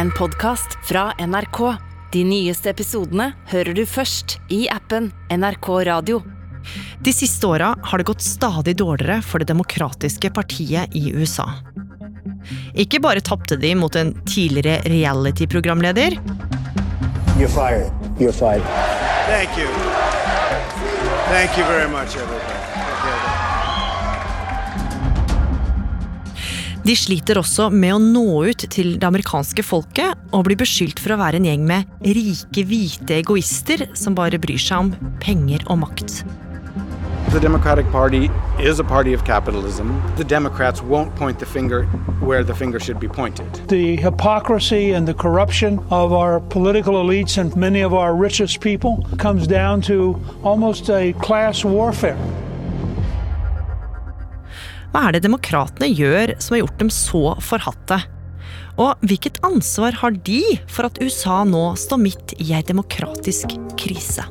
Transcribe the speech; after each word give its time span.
en 0.00 0.10
podkast 0.10 0.78
fra 0.88 1.12
NRK. 1.18 1.76
De 2.12 2.22
nyeste 2.24 2.70
episodene 2.72 3.26
hører 3.50 3.76
du 3.76 3.82
først 3.84 4.38
i 4.48 4.62
appen 4.72 5.10
NRK 5.28 5.68
Radio. 5.90 6.22
De 7.04 7.12
siste 7.12 7.44
åra 7.44 7.74
har 7.84 8.00
det 8.00 8.06
gått 8.08 8.24
stadig 8.24 8.78
dårligere 8.80 9.18
for 9.20 9.44
Det 9.44 9.50
demokratiske 9.52 10.30
partiet 10.32 10.96
i 10.96 11.12
USA. 11.12 11.44
Ikke 12.72 13.02
bare 13.04 13.20
tapte 13.20 13.60
de 13.60 13.74
mot 13.76 13.96
en 13.96 14.14
tidligere 14.24 14.80
reality-programleder. 14.88 16.16
You're 17.36 17.52
fired. 17.52 17.92
You're 18.16 18.32
fired. 18.32 18.64
Thank 19.28 19.58
you. 19.60 19.68
Thank 21.28 21.58
you 21.58 21.64
very 21.64 21.88
much, 21.92 22.16
everybody. 22.16 22.39
De 26.90 26.96
sliter 26.98 27.38
også 27.38 27.68
med 27.70 27.92
å 27.94 27.98
nå 28.02 28.22
ut 28.50 28.64
til 28.74 28.96
det 28.98 29.06
amerikanske 29.06 29.62
folket 29.62 30.18
og 30.34 30.48
blir 30.48 30.58
beskyldt 30.58 30.98
for 30.98 31.14
å 31.14 31.20
være 31.20 31.38
en 31.38 31.44
gjeng 31.46 31.62
med 31.68 31.86
rike, 32.02 32.64
hvite 32.66 33.20
egoister 33.20 33.84
som 33.94 34.16
bare 34.18 34.40
bryr 34.42 34.58
seg 34.58 34.88
om 34.88 35.12
penger 35.22 35.62
og 35.70 35.84
makt. 35.84 36.24
The 37.30 37.38
Democratic 37.38 37.86
Party 37.92 38.26
is 38.58 38.80
a 38.80 38.84
party 38.84 39.14
of 39.14 39.22
capitalism. 39.22 39.94
The 40.16 40.24
Democrats 40.24 40.82
won't 40.82 41.14
point 41.14 41.38
the 41.38 41.46
finger 41.46 41.84
where 42.26 42.42
the 42.42 42.56
finger 42.56 42.80
should 42.80 42.98
be 42.98 43.06
pointed. 43.06 43.46
The 43.68 43.94
hypocrisy 43.94 44.90
and 44.90 45.06
the 45.06 45.14
corruption 45.14 45.78
of 45.90 46.12
our 46.12 46.40
political 46.40 46.94
elites 46.94 47.38
and 47.38 47.54
many 47.54 47.84
of 47.84 47.94
our 47.94 48.16
richest 48.16 48.60
people 48.60 49.06
comes 49.16 49.46
down 49.46 49.80
to 49.82 50.18
almost 50.42 50.90
a 50.90 51.12
class 51.22 51.64
warfare. 51.64 52.18
Hva 54.90 55.04
er 55.06 55.14
det 55.14 55.22
demokratene 55.22 55.86
gjør 55.94 56.32
som 56.42 56.56
har 56.56 56.64
gjort 56.64 56.80
dem 56.80 56.88
så 56.90 57.22
forhatte? 57.46 58.00
Og 58.80 58.98
hvilket 59.06 59.38
ansvar 59.46 59.94
har 60.00 60.16
de 60.26 60.40
for 60.66 60.88
at 60.88 60.98
USA 60.98 61.44
nå 61.46 61.62
står 61.78 62.00
midt 62.02 62.34
i 62.42 62.48
ei 62.56 62.62
demokratisk 62.66 63.54
krise? 63.78 64.26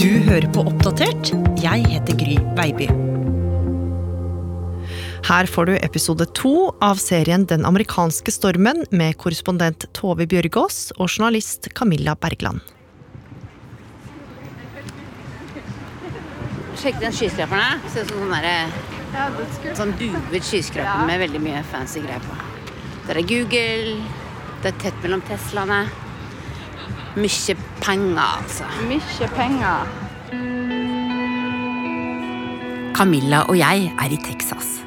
Du 0.00 0.10
hører 0.24 0.48
på 0.54 0.64
Oppdatert. 0.64 1.34
Jeg 1.60 1.84
heter 1.92 2.16
Gry 2.16 2.40
Veiby. 2.56 2.88
Her 5.28 5.46
får 5.46 5.68
du 5.68 5.76
episode 5.84 6.24
to 6.34 6.72
av 6.82 6.96
serien 6.98 7.44
Den 7.46 7.68
amerikanske 7.68 8.32
stormen 8.32 8.86
med 8.88 9.20
korrespondent 9.20 9.84
Tove 9.92 10.24
Bjørgaas 10.24 10.94
og 10.96 11.10
journalist 11.10 11.68
Camilla 11.76 12.16
Bergland. 12.16 12.64
Sjekk 16.80 17.00
den 17.02 17.12
skyskraperen. 17.12 17.82
Ser 17.92 18.06
ut 18.06 18.12
som 18.14 18.22
sånn 18.22 18.30
derre 18.32 19.74
Sånn 19.76 19.90
duvet 19.98 20.44
skyskraper 20.46 21.02
med 21.08 21.20
veldig 21.20 21.40
mye 21.42 21.60
fancy 21.68 22.00
greier 22.00 22.22
på. 22.24 22.36
Der 23.08 23.18
er 23.20 23.26
Google. 23.26 23.96
Det 24.62 24.70
er 24.70 24.78
tett 24.80 25.02
mellom 25.02 25.20
Teslaene. 25.28 25.82
Mye 27.18 27.56
penger, 27.82 28.22
altså. 28.22 28.68
Mye 28.88 29.28
penger. 29.34 29.90
Camilla 32.96 33.42
og 33.48 33.58
jeg 33.58 33.88
er 33.90 34.14
i 34.14 34.20
Texas. 34.24 34.78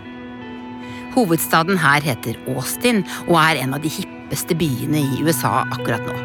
Hovedstaden 1.13 1.77
her 1.81 2.01
heter 2.05 2.39
Austin 2.55 3.03
og 3.27 3.35
er 3.41 3.61
en 3.61 3.75
av 3.77 3.83
de 3.83 3.91
hippeste 3.91 4.57
byene 4.57 5.03
i 5.03 5.21
USA 5.25 5.59
akkurat 5.67 6.05
nå. 6.07 6.15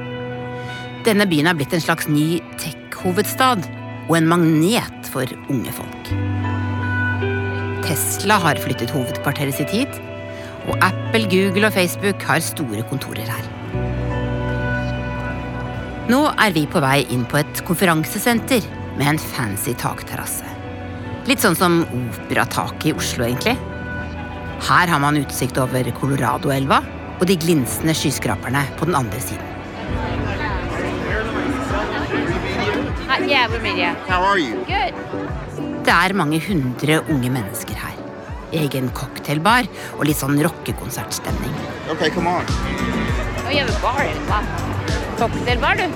Denne 1.05 1.29
byen 1.29 1.51
er 1.51 1.59
blitt 1.59 1.75
en 1.77 1.85
slags 1.85 2.09
ny 2.09 2.39
tech-hovedstad 2.61 3.67
og 4.09 4.15
en 4.17 4.31
magnet 4.31 4.98
for 5.09 5.29
unge 5.49 5.73
folk. 5.75 6.13
Tesla 7.87 8.37
har 8.43 8.61
flyttet 8.61 8.93
hovedkvarteret 8.93 9.57
sitt 9.57 9.73
hit, 9.73 10.01
og 10.69 10.77
Apple, 10.85 11.25
Google 11.33 11.71
og 11.71 11.77
Facebook 11.77 12.25
har 12.29 12.45
store 12.45 12.85
kontorer 12.91 13.29
her. 13.29 13.47
Nå 16.09 16.23
er 16.41 16.53
vi 16.57 16.65
på 16.69 16.81
vei 16.81 17.03
inn 17.13 17.27
på 17.29 17.41
et 17.41 17.65
konferansesenter 17.69 18.65
med 18.97 19.07
en 19.11 19.21
fancy 19.21 19.75
takterrasse. 19.77 20.47
Litt 21.29 21.43
sånn 21.45 21.57
som 21.57 21.83
Operataket 21.85 22.87
i 22.89 22.95
Oslo, 22.97 23.27
egentlig. 23.27 23.57
Her 24.69 24.89
har 24.89 25.03
man 25.03 25.21
utsikt 25.21 25.61
over 25.61 25.89
Colorado-elva 26.01 26.81
og 27.19 27.27
de 27.29 27.37
glinsende 27.37 27.93
skyskraperne 27.97 28.65
på 28.79 28.89
den 28.89 28.97
andre 28.97 29.21
siden. 29.21 29.55
Yeah, 33.27 33.49
we're 33.51 33.61
media. 33.61 33.97
How 34.07 34.23
are 34.23 34.39
you? 34.39 34.63
Good. 34.69 34.95
Det 35.85 35.95
er 35.95 36.15
mange 36.15 36.39
hundre 36.45 37.01
unge 37.11 37.31
mennesker 37.33 37.75
her. 37.75 37.97
Egen 38.55 38.91
cocktailbar 38.95 39.67
og 39.97 40.05
litt 40.07 40.21
sånn 40.21 40.39
rockekonsertstemning. 40.45 41.57
Okay, 41.91 42.13
come 42.15 42.31
on. 42.31 42.47
Oh, 43.43 43.51
you 43.51 43.65
have 43.65 43.75
a 43.75 43.81
bar 43.83 44.05
in 44.07 44.21
wow. 44.29 44.47
Cocktailbar, 45.19 45.81
du. 45.81 45.89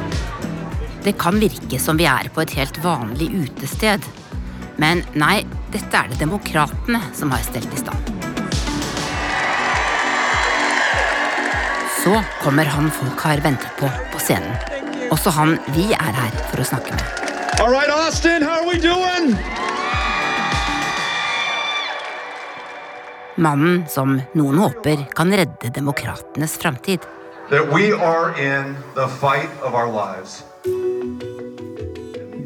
Det 1.04 1.14
kan 1.18 1.38
virke 1.38 1.78
som 1.80 2.00
vi 2.00 2.08
er 2.10 2.28
på 2.34 2.42
et 2.42 2.56
helt 2.58 2.82
vanlig 2.82 3.30
utested. 3.44 4.02
Men 4.82 5.04
nei, 5.14 5.44
dette 5.70 5.94
er 5.94 6.10
det 6.10 6.18
demokratene 6.22 7.00
som 7.14 7.30
har 7.34 7.44
stelt 7.46 7.70
i 7.70 7.82
stand. 7.84 8.12
Så 12.02 12.18
kommer 12.42 12.66
han 12.66 12.90
folk 12.90 13.28
har 13.28 13.44
ventet 13.46 13.78
på 13.78 13.90
på 14.10 14.26
scenen. 14.26 14.81
Også 15.12 15.32
han 15.36 15.58
vi 15.74 15.90
er 15.92 16.14
her 16.16 16.36
for 16.50 16.62
å 16.62 16.66
snakke 16.66 16.96
med. 16.96 17.04
All 17.60 17.70
right, 17.70 17.90
Austin, 17.92 18.42
how 18.42 18.62
are 18.62 18.66
we 18.66 18.78
doing? 18.80 19.36
Mannen 23.36 23.84
som 23.88 24.18
noen 24.36 24.58
håper 24.60 25.06
kan 25.16 25.32
redde 25.32 25.70
demokratenes 25.72 26.56
framtid. 26.60 27.04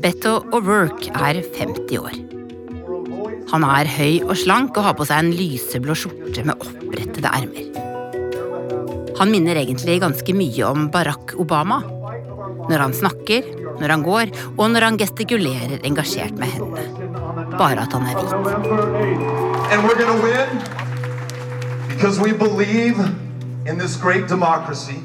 Beto 0.02 0.34
O'Rourke 0.54 1.10
er 1.14 1.42
50 1.56 1.98
år. 2.02 2.20
Han 3.52 3.66
er 3.66 3.90
høy 3.96 4.22
og 4.26 4.34
slank 4.38 4.78
og 4.78 4.88
har 4.88 4.96
på 4.98 5.06
seg 5.06 5.22
en 5.22 5.34
lyseblå 5.38 5.94
skjorte 5.98 6.42
med 6.46 6.58
opprettede 6.58 7.30
ermer. 7.30 7.66
Han 9.16 9.30
minner 9.32 9.56
egentlig 9.56 10.00
ganske 10.02 10.34
mye 10.36 10.66
om 10.68 10.90
Barack 10.92 11.36
Obama. 11.40 11.80
Når 12.70 12.82
han 12.82 12.94
snakker, 12.94 13.42
når 13.80 13.88
han 13.94 14.02
går, 14.02 14.32
og 14.56 14.70
når 14.70 14.88
han 14.88 14.98
gestikulerer 14.98 15.78
engasjert 15.86 16.38
med 16.38 16.50
hendene. 16.56 16.86
Bare 17.58 17.84
at 17.84 17.92
han 17.92 18.06
er 18.06 18.18
hvit. 18.18 18.32
November 18.32 18.88
8th. 19.02 19.72
And 19.72 19.82
we're 19.84 19.98
going 19.98 20.14
to 20.14 20.22
win 20.22 20.48
because 21.88 22.20
we 22.20 22.32
believe 22.32 22.98
in 23.66 23.78
this 23.78 23.96
great 23.96 24.28
democracy. 24.28 25.00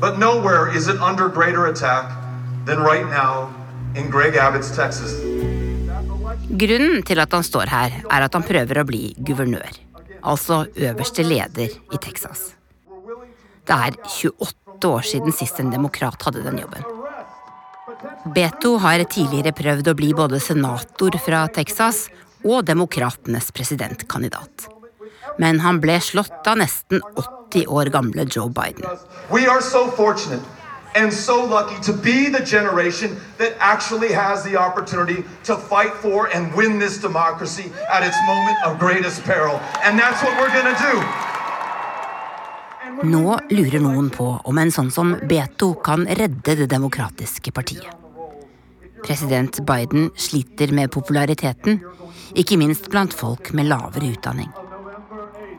But 0.00 0.18
nowhere 0.18 0.76
is 0.76 0.88
it 0.88 1.00
under 1.00 1.28
greater 1.28 1.66
attack 1.66 2.12
than 2.66 2.78
right 2.80 3.06
now 3.06 3.48
in 3.94 4.10
Greg 4.10 4.34
Abbott's 4.36 4.70
Texas. 4.76 5.12
Grunnen 6.50 7.02
til 7.02 7.20
at 7.20 7.32
han 7.32 7.42
står 7.42 7.70
her, 7.72 7.96
er 8.10 8.26
at 8.26 8.34
han 8.36 8.44
prøver 8.44 8.82
å 8.82 8.84
bli 8.86 9.14
guvernør. 9.18 9.80
Altså 10.26 10.66
øverste 10.76 11.24
leder 11.24 11.72
i 11.92 11.98
Texas. 12.02 12.52
Det 13.66 13.74
er 13.74 13.96
28 14.04 14.65
år 14.84 15.00
siden 15.00 15.32
sist 15.32 15.60
en 15.60 15.70
demokrat 15.70 16.22
hadde 16.22 16.44
den 16.44 16.58
jobben. 16.58 16.84
Beto 18.34 18.76
har 18.82 19.04
tidligere 19.04 19.54
prøvd 19.56 19.88
å 19.88 19.96
bli 19.96 20.12
både 20.16 20.40
senator 20.42 21.16
fra 21.22 21.46
Texas 21.48 22.06
og 22.44 22.66
demokratenes 22.68 23.52
presidentkandidat. 23.54 24.68
Men 25.38 25.60
han 25.60 25.80
ble 25.80 25.98
slått 26.00 26.48
av 26.48 26.58
nesten 26.60 27.02
80 27.14 27.66
år 27.68 27.92
gamle 27.94 28.26
Joe 28.26 28.50
Biden. 28.50 28.84
And 30.96 31.12
so 31.12 31.44
lucky 31.44 31.78
to 31.82 31.92
be 31.92 32.30
the 32.30 32.42
generation 32.42 33.20
that 33.36 33.52
actually 33.60 34.12
has 34.14 34.42
the 34.44 34.56
opportunity 34.56 35.24
to 35.44 35.54
fight 35.54 35.92
for 35.92 36.34
and 36.34 36.50
win 36.54 36.78
this 36.78 36.96
democracy 36.96 37.70
at 37.92 38.02
its 38.02 38.16
moment 38.26 38.56
of 38.64 38.78
greatest 38.78 39.22
peril. 39.24 39.60
And 39.84 39.98
that's 39.98 40.22
what 40.22 40.32
we're 40.40 40.54
going 40.54 40.74
to 40.74 40.82
do. 40.90 41.25
Nå 43.04 43.38
lurer 43.50 43.80
noen 43.80 44.08
på 44.10 44.24
om 44.48 44.58
en 44.58 44.70
sånn 44.72 44.88
som 44.94 45.12
Beto 45.28 45.74
kan 45.84 46.06
redde 46.06 46.54
Det 46.56 46.68
demokratiske 46.70 47.52
partiet. 47.52 47.92
President 49.04 49.58
Biden 49.66 50.08
sliter 50.16 50.72
med 50.72 50.90
populariteten, 50.90 51.80
ikke 52.34 52.56
minst 52.56 52.88
blant 52.90 53.12
folk 53.14 53.52
med 53.52 53.68
lavere 53.68 54.08
utdanning. 54.14 54.48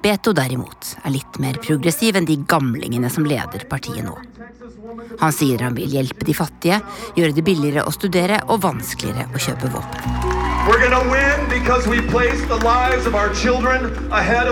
Beto 0.04 0.34
derimot 0.34 0.96
er 1.04 1.14
litt 1.14 1.38
mer 1.40 1.60
progressiv 1.62 2.18
enn 2.18 2.28
de 2.28 2.40
gamlingene 2.50 3.10
som 3.14 3.26
leder 3.28 3.68
partiet 3.70 4.06
nå. 4.06 4.18
Han 5.20 5.34
sier 5.36 5.64
han 5.66 5.76
vil 5.76 5.92
hjelpe 5.92 6.26
de 6.28 6.34
fattige, 6.38 6.80
gjøre 7.18 7.36
det 7.36 7.44
billigere 7.44 7.84
å 7.88 7.92
studere 7.92 8.40
og 8.48 8.62
vanskeligere 8.64 9.28
å 9.34 9.42
kjøpe 9.42 9.72
våpen. 9.74 10.02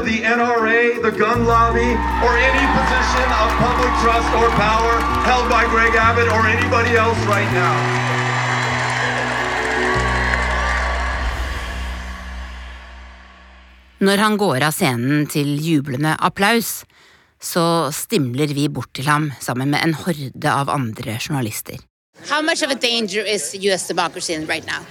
The 0.05 0.21
NRA, 0.21 1.01
the 1.01 1.11
gun 1.11 1.45
lobby, 1.45 1.89
or 2.23 2.33
any 2.37 2.65
position 2.77 3.27
of 3.41 3.47
public 3.57 3.93
trust 4.03 4.29
or 4.37 4.49
power 4.59 4.95
held 5.25 5.49
by 5.49 5.63
Greg 5.73 5.95
Abbott 5.95 6.29
or 6.29 6.45
anybody 6.47 6.95
else 6.95 7.19
right 7.25 7.51
now. 7.53 7.75
Når 14.05 14.17
han 14.19 14.35
går 14.38 14.65
av 14.67 14.75
scenen 14.75 15.23
til 15.31 15.55
jublende 15.63 16.17
applaus, 16.19 16.83
så 17.41 17.91
stimler 17.91 18.53
vi 18.53 18.67
bort 18.67 18.93
til 18.95 19.05
ham 19.05 19.31
sammen 19.41 19.71
med 19.71 19.83
en 19.83 19.93
horde 19.93 20.51
av 20.51 20.69
andre 20.69 21.19
journalister. 21.19 21.77
How 22.29 22.41
much 22.41 22.63
of 22.63 22.71
a 22.71 22.75
danger 22.75 23.21
is 23.21 23.53
U.S. 23.53 23.87
democracy 23.87 24.33
in 24.33 24.47
right 24.47 24.65
now? 24.65 24.85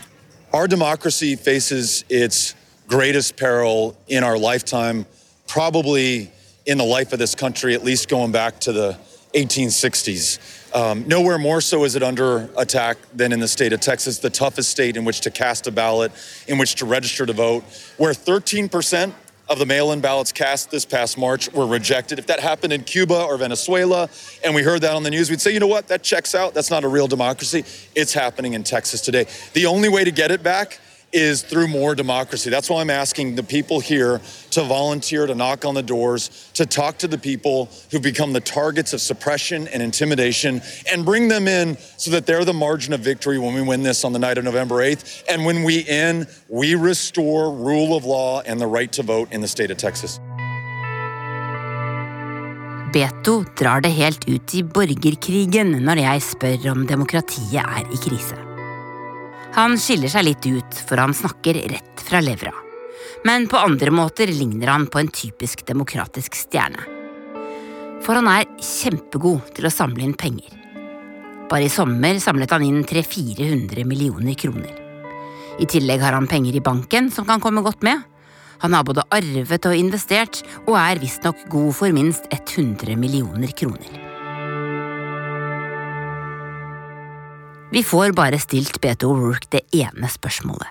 Our 0.53 0.69
democracy 0.69 1.37
faces 1.37 2.05
its 2.09 2.55
greatest 2.87 3.37
peril 3.37 3.97
in 4.07 4.23
our 4.23 4.39
lifetime, 4.39 5.07
probably 5.49 6.31
in 6.67 6.79
the 6.79 6.85
life 6.85 7.13
of 7.13 7.19
this 7.19 7.35
country, 7.35 7.75
at 7.75 7.85
least 7.85 8.09
going 8.09 8.31
back 8.31 8.61
to 8.61 8.73
the 8.73 8.97
1860s. 9.35 10.39
Um, 10.75 11.07
nowhere 11.07 11.39
more 11.39 11.61
so 11.61 11.85
is 11.85 11.97
it 11.97 12.03
under 12.03 12.49
attack 12.57 12.99
than 13.15 13.33
in 13.33 13.41
the 13.41 13.49
state 13.49 13.73
of 13.73 13.81
Texas, 13.81 14.19
the 14.19 14.31
toughest 14.31 14.71
state 14.71 14.97
in 14.97 15.05
which 15.05 15.21
to 15.21 15.31
cast 15.31 15.67
a 15.67 15.71
ballot, 15.73 16.13
in 16.47 16.59
which 16.59 16.77
to 16.77 16.85
register 16.87 17.27
to 17.27 17.33
vote, 17.33 17.65
where 17.97 18.13
13% 18.13 19.13
of 19.49 19.59
the 19.59 19.67
mail 19.67 19.93
in 19.93 20.01
ballots 20.01 20.33
cast 20.33 20.71
this 20.71 20.85
past 20.85 21.19
March 21.19 21.53
were 21.53 21.67
rejected. 21.67 22.19
If 22.19 22.27
that 22.29 22.41
happened 22.41 22.73
in 22.73 22.83
Cuba 22.85 23.25
or 23.25 23.37
Venezuela 23.37 24.09
and 24.43 24.55
we 24.55 24.63
heard 24.63 24.81
that 24.83 24.95
on 24.95 25.03
the 25.03 25.11
news, 25.11 25.31
we'd 25.31 25.41
say, 25.41 25.53
you 25.53 25.61
know 25.61 25.67
what, 25.67 25.89
that 25.89 26.03
checks 26.03 26.35
out. 26.35 26.55
That's 26.55 26.71
not 26.71 26.85
a 26.85 26.89
real 26.89 27.07
democracy. 27.07 27.65
It's 27.95 28.15
happening 28.15 28.55
in 28.55 28.63
Texas 28.63 29.01
today. 29.01 29.27
The 29.53 29.67
only 29.67 29.89
way 29.89 30.05
to 30.05 30.11
get 30.11 30.31
it 30.31 30.43
back 30.43 30.81
is 31.15 31.43
through 31.43 31.69
more 31.69 31.95
democracy. 31.95 32.51
That's 32.51 32.69
why 32.69 32.81
I'm 32.81 32.91
asking 32.91 33.37
the 33.37 33.43
people 33.43 33.79
here 33.79 34.21
to 34.51 34.63
volunteer, 34.65 35.27
to 35.27 35.35
knock 35.35 35.65
on 35.65 35.75
the 35.75 35.83
doors, 35.83 36.51
to 36.55 36.67
talk 36.67 36.99
to 36.99 37.09
the 37.09 37.17
people 37.17 37.71
who 37.93 38.01
become 38.01 38.33
the 38.33 38.41
targets 38.41 38.93
of 38.93 39.01
suppression 39.01 39.69
and 39.69 39.81
intimidation, 39.83 40.61
and 40.91 41.05
bring 41.05 41.29
them 41.29 41.47
in 41.47 41.77
so 41.97 42.11
that 42.11 42.27
they're 42.27 42.45
the 42.45 42.53
margin 42.53 42.93
of 42.93 43.01
victory 43.01 43.39
when 43.39 43.55
we 43.55 43.63
win 43.63 43.83
this 43.83 44.05
on 44.05 44.13
the 44.13 44.19
night 44.19 44.39
of 44.39 44.45
November 44.45 44.77
8th. 44.77 45.23
And 45.31 45.47
when 45.47 45.63
we 45.63 45.87
end, 45.87 46.27
we 46.49 46.75
restore 46.75 47.53
rule 47.53 47.97
of 47.97 48.05
law 48.05 48.43
and 48.43 48.61
the 48.61 48.67
right 48.67 48.91
to 48.93 49.03
vote 49.03 49.33
in 49.33 49.41
the 49.41 49.49
state 49.49 49.71
of 49.71 49.77
Texas. 49.77 50.19
Beto 52.95 53.45
drar 53.59 53.81
det 53.81 53.91
helt 53.91 54.29
ut 54.29 54.55
i 54.55 54.63
borgerkrigen 54.63 55.75
når 55.83 56.05
jeg 56.05 56.23
spør 56.31 56.71
om 56.71 56.87
demokratiet 56.87 57.59
er 57.59 57.91
i 57.91 57.99
krise. 57.99 58.54
Han 59.55 59.77
skiller 59.79 60.11
seg 60.11 60.25
litt 60.27 60.47
ut, 60.51 60.79
for 60.89 60.99
han 60.99 61.13
snakker 61.15 61.55
rett 61.71 62.01
fra 62.03 62.19
levra. 62.19 62.51
Men 63.25 63.47
på 63.47 63.57
andre 63.57 63.93
måter 63.95 64.27
ligner 64.27 64.73
han 64.73 64.89
på 64.91 64.99
en 64.99 65.11
typisk 65.15 65.63
demokratisk 65.69 66.35
stjerne. 66.35 66.83
For 68.03 68.19
han 68.19 68.27
er 68.33 68.49
kjempegod 68.59 69.53
til 69.55 69.69
å 69.69 69.73
samle 69.73 70.03
inn 70.03 70.17
penger. 70.19 70.51
Bare 71.49 71.69
i 71.69 71.73
sommer 71.73 72.19
samlet 72.21 72.51
han 72.51 72.65
inn 72.67 72.81
300-400 72.83 73.87
millioner 73.87 74.35
kroner. 74.35 74.75
I 75.63 75.69
tillegg 75.71 76.03
har 76.03 76.17
han 76.19 76.27
penger 76.27 76.59
i 76.59 76.65
banken 76.65 77.13
som 77.15 77.29
kan 77.29 77.41
komme 77.41 77.63
godt 77.63 77.87
med. 77.87 78.03
Han 78.65 78.75
har 78.75 78.83
både 78.87 79.07
arvet 79.15 79.71
og 79.71 79.79
investert, 79.79 80.43
og 80.67 80.75
er 80.81 80.99
visstnok 80.99 81.47
god 81.53 81.71
for 81.79 81.95
minst 81.95 82.27
100 82.35 82.99
millioner 82.99 83.55
kroner. 83.55 84.14
Vi 87.75 87.83
får 87.83 88.13
bare 88.13 88.39
stilt 88.39 88.77
Beto 88.81 89.09
O'Rourke 89.11 89.49
det 89.51 89.65
ene 89.75 90.07
spørsmålet. 90.07 90.69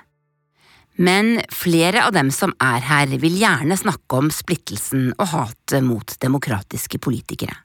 Men 0.96 1.42
flere 1.52 2.06
av 2.06 2.14
dem 2.16 2.30
som 2.32 2.54
er 2.64 2.86
her, 2.88 3.12
vil 3.20 3.36
gjerne 3.42 3.76
snakke 3.76 4.20
om 4.22 4.30
splittelsen 4.32 5.10
og 5.18 5.28
hatet 5.34 5.84
mot 5.84 6.14
demokratiske 6.24 7.02
politikere. 7.04 7.58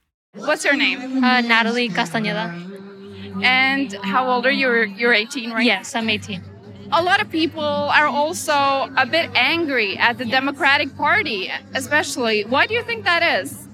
What's 0.42 0.66
your 0.66 0.74
name? 0.74 1.22
Uh, 1.22 1.38
Natalie 1.46 1.86
Castañeda. 1.88 2.48
And 3.44 3.94
how 4.02 4.26
old 4.26 4.44
are 4.44 4.50
you? 4.50 4.70
You're 4.98 5.14
18, 5.14 5.52
right? 5.52 5.64
Yes, 5.64 5.94
I'm 5.94 6.10
18. 6.10 6.42
A 6.90 7.00
lot 7.00 7.20
of 7.20 7.30
people 7.30 7.62
are 7.62 8.08
also 8.08 8.90
a 8.96 9.06
bit 9.06 9.30
angry 9.36 9.96
at 9.98 10.18
the 10.18 10.24
Democratic 10.24 10.96
Party, 10.96 11.48
especially. 11.74 12.42
Why 12.42 12.66
do 12.66 12.74
you 12.74 12.82
think 12.82 13.04
that 13.04 13.22
is? 13.22 13.68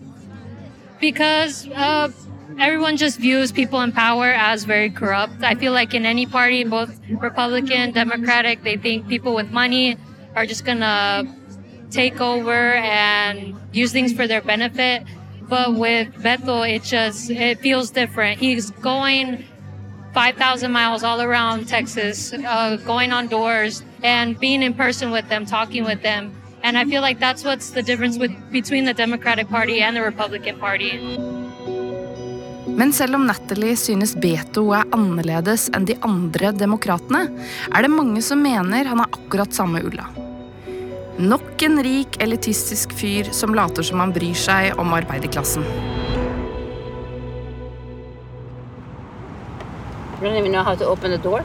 Because 1.00 1.66
uh, 1.68 2.10
everyone 2.58 2.96
just 2.96 3.18
views 3.18 3.52
people 3.52 3.80
in 3.80 3.92
power 3.92 4.26
as 4.26 4.64
very 4.64 4.90
corrupt. 4.90 5.42
I 5.42 5.54
feel 5.54 5.72
like 5.72 5.94
in 5.94 6.06
any 6.06 6.26
party, 6.26 6.64
both 6.64 6.98
Republican, 7.08 7.92
Democratic, 7.92 8.62
they 8.62 8.76
think 8.76 9.08
people 9.08 9.34
with 9.34 9.50
money 9.50 9.96
are 10.34 10.46
just 10.46 10.64
gonna 10.64 11.24
take 11.90 12.20
over 12.20 12.74
and 12.74 13.54
use 13.72 13.92
things 13.92 14.12
for 14.12 14.26
their 14.26 14.40
benefit. 14.40 15.04
But 15.48 15.74
with 15.74 16.14
Beto, 16.14 16.68
it 16.68 16.82
just 16.82 17.30
it 17.30 17.60
feels 17.60 17.90
different. 17.90 18.38
He's 18.40 18.70
going 18.70 19.44
5,000 20.14 20.70
miles 20.70 21.02
all 21.02 21.20
around 21.20 21.66
Texas, 21.66 22.32
uh, 22.32 22.76
going 22.84 23.12
on 23.12 23.26
doors 23.26 23.82
and 24.02 24.38
being 24.38 24.62
in 24.62 24.74
person 24.74 25.10
with 25.10 25.28
them, 25.28 25.44
talking 25.44 25.84
with 25.84 26.02
them. 26.02 26.32
And 26.62 26.78
I 26.78 26.84
feel 26.84 27.02
like 27.02 27.18
that's 27.18 27.44
what's 27.44 27.70
the 27.70 27.82
difference 27.82 28.16
with, 28.16 28.32
between 28.50 28.84
the 28.84 28.94
Democratic 28.94 29.48
Party 29.48 29.80
and 29.80 29.94
the 29.94 30.02
Republican 30.02 30.58
Party. 30.58 31.43
Men 32.76 32.92
selv 32.92 33.14
om 33.14 33.26
Natalie 33.28 33.76
synes 33.78 34.14
Beto 34.18 34.64
er 34.74 34.86
annerledes 34.94 35.68
enn 35.76 35.84
de 35.86 35.94
andre 36.02 36.50
demokratene, 36.58 37.28
er 37.70 37.86
det 37.86 37.90
mange 37.92 38.22
som 38.24 38.40
mener 38.42 38.88
han 38.90 39.02
er 39.04 39.12
akkurat 39.14 39.54
samme 39.54 39.82
ulla. 39.86 40.08
Nok 41.22 41.62
en 41.62 41.78
rik, 41.86 42.16
elitistisk 42.24 42.90
fyr 42.98 43.30
som 43.30 43.54
later 43.54 43.86
som 43.86 44.02
han 44.02 44.12
bryr 44.16 44.34
seg 44.34 44.74
om 44.82 44.90
arbeiderklassen. 44.96 45.62
Don't 50.20 50.34
even 50.40 50.50
know 50.52 50.64
how 50.64 50.74
to 50.74 50.86
open 50.88 51.10
the 51.12 51.18
door? 51.18 51.44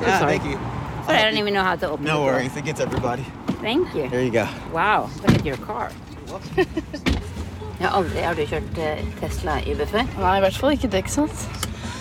So 0.00 0.06
Yeah, 0.06 0.18
sorry. 0.20 0.38
thank 0.38 0.44
you. 0.50 0.58
Sorry, 1.06 1.18
I 1.18 1.22
don't 1.24 1.38
even 1.38 1.54
know 1.54 1.62
how 1.62 1.76
to 1.76 1.88
open 1.90 2.04
No 2.04 2.10
the 2.10 2.18
door. 2.18 2.32
worries, 2.32 2.56
it 2.56 2.64
gets 2.64 2.80
everybody. 2.80 3.24
Thank 3.62 3.94
you. 3.94 4.08
There 4.08 4.22
you 4.22 4.30
go. 4.30 4.46
Wow, 4.72 5.08
look 5.22 5.34
at 5.38 5.44
your 5.46 5.56
car. 5.58 5.90
Jeg 7.78 7.86
har 7.86 7.94
aldri 7.94 8.22
Har 8.26 8.34
du 8.34 8.44
kjørt 8.50 8.78
eh, 8.82 9.02
Tesla 9.20 9.60
Uber 9.62 9.90
før? 9.90 10.06
Nei, 10.18 10.34
i 10.38 10.42
hvert 10.42 10.58
fall 10.58 10.74
ikke 10.74 10.90
Texas. 10.90 11.46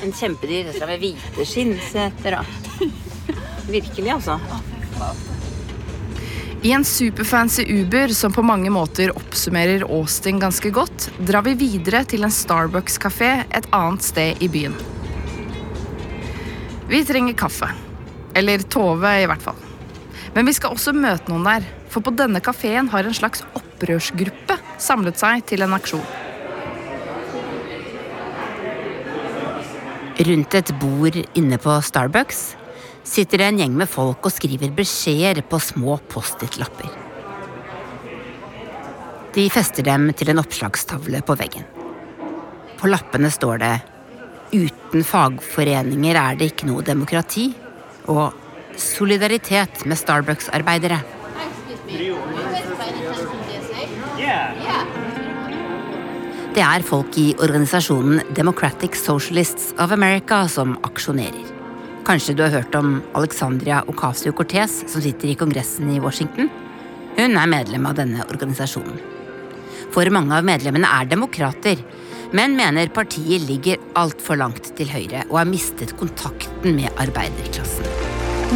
En 0.05 0.13
kjempedyr 0.13 0.71
Tesla 0.71 0.89
med 0.89 1.03
hvite 1.03 1.45
skinnseter 1.45 2.39
og 2.39 2.53
Virkelig, 3.67 4.09
altså. 4.13 4.37
I 6.63 6.71
en 6.73 6.85
superfancy 6.87 7.65
Uber 7.67 8.13
som 8.15 8.33
på 8.33 8.41
mange 8.45 8.71
måter 8.73 9.11
oppsummerer 9.13 9.83
Austin 9.85 10.39
ganske 10.39 10.71
godt, 10.73 11.09
drar 11.27 11.43
vi 11.45 11.53
videre 11.59 12.01
til 12.07 12.23
en 12.25 12.33
Starbucks-kafé 12.33 13.31
et 13.45 13.67
annet 13.75 14.07
sted 14.07 14.41
i 14.41 14.49
byen. 14.49 14.77
Vi 16.87 17.03
trenger 17.05 17.35
kaffe. 17.37 17.69
Eller 18.39 18.63
Tove, 18.71 19.11
i 19.19 19.27
hvert 19.27 19.43
fall. 19.43 19.59
Men 20.33 20.47
vi 20.47 20.55
skal 20.55 20.73
også 20.73 20.95
møte 20.95 21.27
noen 21.29 21.45
der, 21.45 21.67
for 21.91 22.05
på 22.05 22.15
denne 22.15 22.41
kafeen 22.43 22.87
har 22.93 23.05
en 23.05 23.19
slags 23.19 23.43
opprørsgruppe 23.57 24.57
samlet 24.81 25.19
seg 25.19 25.45
til 25.49 25.65
en 25.65 25.75
aksjon. 25.77 26.05
Rundt 30.17 30.55
et 30.57 30.71
bord 30.81 31.17
inne 31.37 31.59
på 31.61 31.75
Starbucks 31.85 32.39
sitter 33.07 33.41
det 33.41 33.49
en 33.51 33.59
gjeng 33.61 33.75
med 33.77 33.89
folk 33.89 34.25
og 34.25 34.33
skriver 34.33 34.73
beskjeder 34.75 35.43
på 35.45 35.59
små 35.61 35.99
Post-It-lapper. 36.09 36.89
De 39.37 39.45
fester 39.53 39.85
dem 39.85 40.09
til 40.17 40.31
en 40.33 40.41
oppslagstavle 40.41 41.21
på 41.21 41.35
veggen. 41.37 41.67
På 42.77 42.89
lappene 42.89 43.29
står 43.33 43.61
det 43.61 43.75
Uten 44.47 45.03
fagforeninger 45.03 46.17
er 46.17 46.37
det 46.39 46.53
ikke 46.53 46.69
noe 46.69 46.85
demokrati. 46.85 47.49
Og 48.07 48.33
solidaritet 48.79 49.83
med 49.85 49.99
Starbucks-arbeidere. 49.99 51.01
Det 56.57 56.63
er 56.65 56.81
folk 56.81 57.13
i 57.21 57.35
organisasjonen 57.37 58.31
Democratic 58.33 58.95
Socialists 58.97 59.75
of 59.77 59.91
America 59.93 60.39
som 60.49 60.71
aksjonerer. 60.87 61.51
Kanskje 62.07 62.33
du 62.33 62.41
har 62.41 62.49
hørt 62.55 62.73
om 62.79 62.95
Alexandria 63.13 63.83
Ocasio-Cortez, 63.85 64.79
som 64.89 65.03
sitter 65.05 65.29
i 65.29 65.35
Kongressen 65.37 65.91
i 65.93 65.99
Washington? 66.01 66.49
Hun 67.13 67.37
er 67.37 67.53
medlem 67.53 67.85
av 67.85 67.99
denne 68.01 68.25
organisasjonen. 68.25 68.97
For 69.93 70.09
mange 70.09 70.33
av 70.33 70.49
medlemmene 70.49 70.89
er 70.97 71.13
demokrater, 71.13 71.85
men 72.33 72.57
mener 72.57 72.89
partiet 72.89 73.45
ligger 73.45 73.77
altfor 73.93 74.41
langt 74.41 74.73
til 74.81 74.89
høyre 74.89 75.27
og 75.29 75.43
har 75.43 75.53
mistet 75.53 75.93
kontakten 76.01 76.73
med 76.81 76.89
arbeiderklassen. 76.97 77.85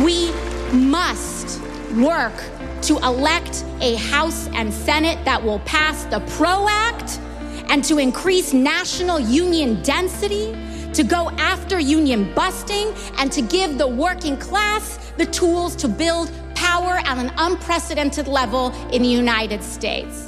We 0.02 0.34
must 0.74 1.62
work 2.02 2.48
to 2.90 2.98
elect 3.06 3.62
a 3.78 3.94
House 4.10 4.50
and 4.58 4.74
Senate 4.74 5.22
that 5.30 5.46
will 5.46 5.62
pass 5.70 6.08
the 6.10 6.26
PRO 6.34 6.66
Act 6.66 7.22
and 7.72 7.86
to 7.86 8.00
increase 8.00 8.52
national 8.52 9.18
union 9.18 9.82
density, 9.82 10.52
to 10.94 11.04
go 11.04 11.30
after 11.38 11.80
union 11.80 12.30
busting, 12.36 12.94
and 13.18 13.32
to 13.32 13.42
give 13.42 13.78
the 13.78 13.88
working 13.88 14.36
class 14.36 15.00
the 15.18 15.26
tools 15.28 15.74
to 15.78 15.88
build 15.88 16.30
power 16.54 17.00
at 17.06 17.18
an 17.18 17.32
unprecedented 17.38 18.28
level 18.28 18.74
in 18.92 19.02
the 19.02 19.08
United 19.08 19.64
States. 19.64 20.28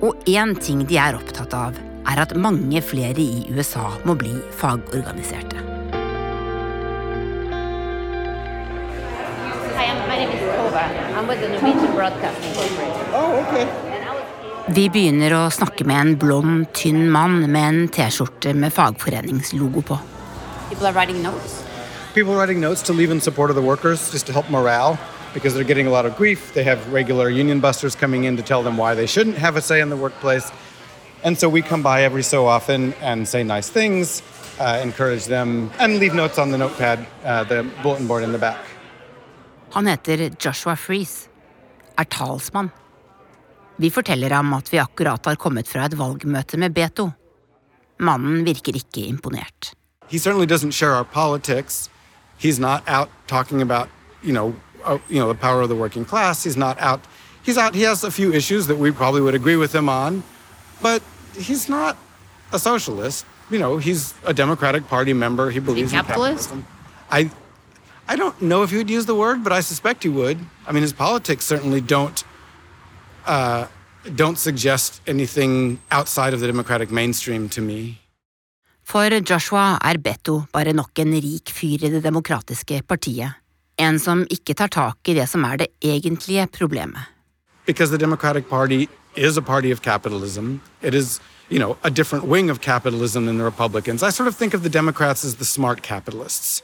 Og 0.00 0.16
én 0.26 0.54
ting 0.58 0.86
de 0.88 0.96
er 0.96 1.14
opptatt 1.14 1.52
av, 1.54 1.76
er 2.08 2.18
at 2.24 2.32
mange 2.34 2.80
flere 2.82 3.20
i 3.20 3.44
USA 3.52 3.92
må 4.04 4.16
bli 4.18 4.32
fagorganiserte. 4.58 5.60
Hi, 9.76 9.86
my 10.08 10.16
name 10.16 10.32
is 10.32 10.42
Nova. 10.56 10.88
I'm 11.14 11.28
with 11.28 11.40
the 11.40 11.48
Norwegian 11.48 11.94
Broadcasting 11.94 12.54
Corporation. 12.54 13.06
Oh, 13.12 13.44
okay. 13.44 13.91
Vi 14.70 14.84
begynner 14.94 15.32
å 15.34 15.46
snakke 15.50 15.82
med 15.82 15.98
en 15.98 16.12
blond, 16.14 16.68
tynn 16.70 17.08
mann 17.10 17.40
med 17.50 17.64
en 17.66 17.88
T-skjorte 17.90 18.52
med 18.54 18.70
fagforeningslogo 18.70 19.82
på. 19.82 19.96
People 20.68 20.86
are 20.86 20.94
writing 20.94 21.18
notes. 21.20 21.64
People 22.14 22.36
writing 22.36 22.60
notes 22.60 22.80
to 22.82 22.92
leave 22.92 23.10
in 23.10 23.20
support 23.20 23.50
of 23.50 23.56
the 23.56 23.62
workers, 23.62 24.12
just 24.12 24.24
to 24.26 24.32
help 24.32 24.48
morale, 24.50 24.98
because 25.34 25.52
they're 25.54 25.66
getting 25.66 25.88
a 25.88 25.90
lot 25.90 26.06
of 26.06 26.16
grief. 26.16 26.54
They 26.54 26.62
have 26.62 26.92
regular 26.92 27.28
union 27.28 27.58
busters 27.58 27.96
coming 27.96 28.22
in 28.22 28.36
to 28.36 28.42
tell 28.42 28.62
them 28.62 28.76
why 28.76 28.94
they 28.94 29.06
shouldn't 29.06 29.36
have 29.36 29.56
a 29.56 29.60
say 29.60 29.80
in 29.80 29.90
the 29.90 29.96
workplace. 29.96 30.52
And 31.24 31.36
so 31.36 31.48
we 31.48 31.60
come 31.60 31.82
by 31.82 32.04
every 32.04 32.22
so 32.22 32.46
often 32.46 32.92
and 33.00 33.26
say 33.26 33.42
nice 33.42 33.68
things, 33.68 34.22
uh, 34.60 34.78
encourage 34.80 35.26
them, 35.26 35.72
and 35.80 35.98
leave 35.98 36.14
notes 36.14 36.38
on 36.38 36.52
the 36.52 36.58
notepad, 36.58 37.04
uh, 37.24 37.42
the 37.44 37.68
bulletin 37.82 38.06
board 38.06 38.22
in 38.22 38.30
the 38.30 38.38
back. 38.38 38.60
Han 39.70 39.86
heter 39.86 40.30
Joshua 40.38 40.76
Freeze, 40.76 41.28
er 41.98 42.04
talsmann. 42.04 42.70
Vi 43.76 43.90
forteller 43.90 44.30
ham 44.30 44.52
at 44.54 44.72
vi 44.72 44.78
akkurat 44.78 45.24
har 45.26 45.36
kommet 45.36 45.68
fra 45.68 45.86
et 45.86 45.96
valgmøte 45.98 46.58
med 46.60 46.74
Beto. 46.74 47.10
Mannen 47.98 48.44
virker 48.44 48.76
ikke 48.76 49.06
imponert. 49.08 49.72
He 50.08 50.18
certainly 50.18 50.46
doesn't 50.46 50.72
share 50.72 50.94
our 50.94 51.04
politics. 51.04 51.88
He's 52.38 52.58
not 52.58 52.82
out 52.86 53.08
talking 53.26 53.62
about, 53.62 53.88
you 54.22 54.32
know, 54.32 54.54
uh, 54.84 54.98
you 55.08 55.18
know, 55.20 55.28
the 55.28 55.38
power 55.38 55.62
of 55.62 55.68
the 55.68 55.76
working 55.76 56.04
class. 56.04 56.44
He's 56.44 56.56
not 56.56 56.76
out. 56.80 57.00
He's 57.44 57.56
out. 57.56 57.74
He 57.74 57.82
has 57.82 58.04
a 58.04 58.10
few 58.10 58.32
issues 58.32 58.66
that 58.66 58.76
we 58.76 58.90
probably 58.90 59.20
would 59.20 59.34
agree 59.34 59.56
with 59.56 59.74
him 59.74 59.88
on, 59.88 60.22
but 60.82 61.02
he's 61.36 61.68
not 61.68 61.96
a 62.52 62.58
socialist. 62.58 63.24
You 63.50 63.58
know, 63.58 63.78
he's 63.78 64.14
a 64.24 64.34
Democratic 64.34 64.88
Party 64.88 65.12
member. 65.12 65.50
He 65.50 65.60
believes 65.60 65.92
in 65.92 65.98
capitalist? 65.98 66.50
capitalism. 66.50 66.66
I, 67.10 67.30
I 68.08 68.16
don't 68.16 68.40
know 68.40 68.62
if 68.62 68.70
he 68.70 68.76
would 68.76 68.90
use 68.90 69.06
the 69.06 69.14
word, 69.14 69.42
but 69.44 69.52
I 69.52 69.60
suspect 69.60 70.02
he 70.02 70.08
would. 70.08 70.38
I 70.66 70.72
mean, 70.72 70.82
his 70.82 70.92
politics 70.92 71.44
certainly 71.44 71.80
don't, 71.80 72.24
uh, 73.26 73.66
don't 74.16 74.38
suggest 74.38 75.00
anything 75.06 75.78
outside 75.90 76.34
of 76.34 76.40
the 76.40 76.46
Democratic 76.46 76.90
mainstream 76.90 77.48
to 77.48 77.60
me. 77.60 77.98
For 78.82 79.20
Joshua 79.20 79.78
er 79.84 79.98
Beto 79.98 80.46
bare 80.52 80.72
nok 80.72 80.98
en 80.98 81.12
rik 81.12 81.50
fyr 81.50 81.84
i 81.84 81.90
Det 81.90 82.02
demokratiske 82.02 82.82
partiet. 82.82 83.32
En 83.78 83.98
som 83.98 84.26
ikke 84.30 84.54
tar 84.54 84.68
tak 84.68 85.08
i 85.08 85.14
det 85.14 85.28
som 85.28 85.44
er 85.44 85.56
det 85.56 85.68
egentlige 85.82 86.46
problemet. 86.52 87.12
because 87.64 87.90
the 87.90 87.98
Democratic 87.98 88.48
Party 88.48 88.88
is 89.14 89.36
a 89.36 89.42
party 89.42 89.70
of 89.70 89.82
capitalism. 89.82 90.60
It 90.82 90.94
is, 90.94 91.20
you 91.48 91.58
know, 91.58 91.76
a 91.84 91.90
different 91.90 92.24
wing 92.24 92.50
of 92.50 92.60
capitalism 92.60 93.26
than 93.26 93.38
the 93.38 93.44
Republicans. 93.44 94.02
I 94.02 94.10
sort 94.10 94.26
of 94.26 94.36
think 94.36 94.54
of 94.54 94.62
the 94.62 94.68
Democrats 94.68 95.24
as 95.24 95.36
the 95.36 95.44
smart 95.44 95.82
capitalists. 95.82 96.62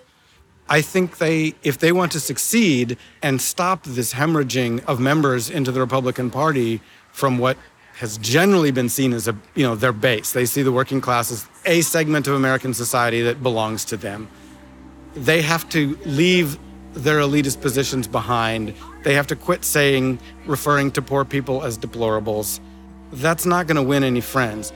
I 0.69 0.83
think 0.83 1.19
they, 1.19 1.55
if 1.63 1.79
they 1.79 1.93
want 1.93 2.13
to 2.13 2.21
succeed 2.21 2.99
and 3.23 3.41
stop 3.41 3.85
this 3.85 4.15
hemorrhaging 4.15 4.85
of 4.85 5.01
members 5.01 5.49
into 5.49 5.73
the 5.73 5.81
Republican 5.81 6.31
Party 6.31 6.81
from 7.11 7.39
what 7.39 7.57
has 7.97 8.19
generally 8.19 8.71
been 8.71 8.89
seen 8.89 9.13
as 9.13 9.27
a, 9.27 9.37
you 9.55 9.65
know, 9.65 9.75
their 9.75 9.93
base. 9.93 10.33
They 10.33 10.45
see 10.45 10.63
the 10.63 10.71
working 10.71 11.01
class 11.01 11.33
as 11.33 11.49
a 11.65 11.81
segment 11.81 12.29
of 12.29 12.35
American 12.35 12.73
society 12.75 13.23
that 13.23 13.43
belongs 13.43 13.85
to 13.87 13.97
them. 13.97 14.29
They 15.15 15.43
have 15.43 15.69
to 15.71 15.99
leave 16.05 16.59
their 16.93 17.19
elitist 17.19 17.61
positions 17.61 18.07
behind. 18.07 18.75
They 19.03 19.15
have 19.15 19.27
to 19.29 19.37
quit 19.37 19.65
saying, 19.65 20.21
referring 20.47 20.93
to 20.93 21.03
poor 21.03 21.25
people 21.25 21.65
as 21.65 21.77
deplorables. 21.79 22.61
That's 23.13 23.47
not 23.47 23.67
going 23.67 23.77
to 23.77 23.83
win 23.83 24.05
any 24.05 24.21
friends. 24.21 24.73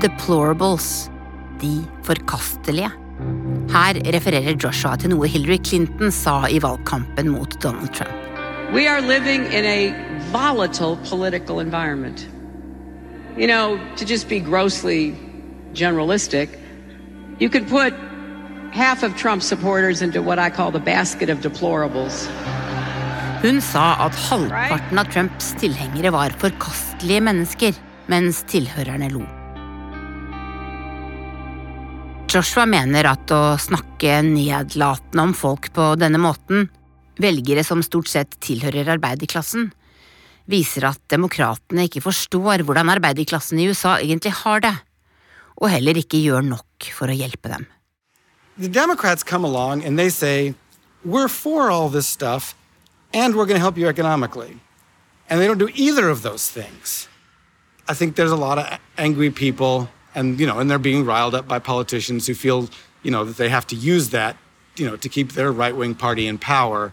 Deplorables. 0.00 1.08
De 1.58 1.86
forkastelige. 2.02 2.92
Her 3.72 3.94
refererer 4.14 4.56
Joshua 4.56 4.96
til 4.96 5.10
noe 5.14 5.28
Hillary 5.28 5.58
Clinton 5.64 6.12
sa 6.12 6.42
i 6.48 6.58
valgkampen 6.60 7.30
mot 7.32 7.56
Donald 7.62 7.92
Trump. 7.96 8.12
We 8.72 8.86
are 8.88 9.00
living 9.00 9.44
in 9.52 9.64
a 9.64 9.92
volatile 10.32 10.96
political 11.08 11.60
environment. 11.60 12.26
You 13.36 13.46
know, 13.46 13.78
to 13.96 14.04
just 14.04 14.28
be 14.28 14.40
grossly 14.40 15.14
generalistic, 15.74 16.48
you 17.38 17.48
could 17.48 17.68
put 17.68 17.94
half 18.72 19.02
of 19.02 19.16
Trump's 19.16 19.46
supporters 19.46 20.02
into 20.02 20.22
what 20.22 20.38
I 20.38 20.50
call 20.50 20.70
the 20.70 20.80
basket 20.80 21.28
of 21.30 21.38
deplorables. 21.40 22.28
Hun 23.42 23.60
sa 23.60 23.96
at 24.06 24.14
halvparten 24.28 24.98
av 24.98 25.08
Trumps 25.12 25.52
tilhengere 25.60 26.12
var 26.14 26.36
forkastelige 26.38 27.24
mennesker, 27.24 27.72
mens 28.06 28.44
tilhørerne 28.48 29.10
lo. 29.16 29.41
Joshua 32.32 32.62
mener 32.64 33.04
at 33.10 33.28
å 33.28 33.58
snakke 33.60 34.22
nedlatende 34.24 35.20
om 35.20 35.34
folk 35.36 35.66
på 35.76 35.90
denne 36.00 36.16
måten, 36.16 36.70
velgere 37.20 37.60
som 37.60 37.82
stort 37.84 38.08
sett 38.08 38.38
tilhører 38.40 38.88
arbeiderklassen, 38.94 39.66
viser 40.48 40.86
at 40.88 41.02
demokratene 41.12 41.84
ikke 41.90 42.00
forstår 42.06 42.64
hvordan 42.64 42.88
arbeiderklassen 42.94 43.60
i 43.60 43.68
USA 43.68 43.98
egentlig 43.98 44.32
har 44.38 44.64
det, 44.64 44.72
og 45.60 45.68
heller 45.74 46.00
ikke 46.00 46.22
gjør 46.24 46.48
nok 46.54 46.88
for 46.96 47.12
å 47.12 47.18
hjelpe 47.18 47.52
dem. 47.52 47.68
The 48.56 48.72
Democrats 48.72 49.22
come 49.22 49.44
along 49.44 49.84
and 49.84 50.00
they 50.00 50.08
say, 50.08 50.54
we're 51.04 51.28
for 51.28 51.68
all 51.68 51.90
this 51.90 52.08
stuff 52.08 52.54
and 53.12 53.36
we're 53.36 53.44
going 53.44 53.60
to 53.60 53.66
help 53.66 53.76
you 53.76 53.88
economically. 53.88 54.56
And 55.28 55.38
they 55.38 55.46
don't 55.46 55.60
do 55.60 55.68
either 55.74 56.08
of 56.08 56.22
those 56.22 56.48
things. 56.48 57.08
I 57.86 57.92
think 57.92 58.16
there's 58.16 58.32
a 58.32 58.40
lot 58.40 58.56
of 58.56 58.80
angry 58.96 59.30
people 59.30 59.90
and 60.14 60.38
you 60.38 60.46
know 60.46 60.58
and 60.58 60.70
they're 60.70 60.78
being 60.78 61.04
riled 61.04 61.34
up 61.34 61.46
by 61.48 61.58
politicians 61.58 62.26
who 62.26 62.34
feel 62.34 62.68
you 63.02 63.10
know 63.10 63.24
that 63.24 63.36
they 63.36 63.48
have 63.48 63.66
to 63.68 63.76
use 63.76 64.10
that 64.10 64.36
you 64.76 64.86
know 64.86 64.96
to 64.96 65.08
keep 65.08 65.32
their 65.32 65.52
right-wing 65.52 65.94
party 65.94 66.26
in 66.26 66.38
power. 66.38 66.92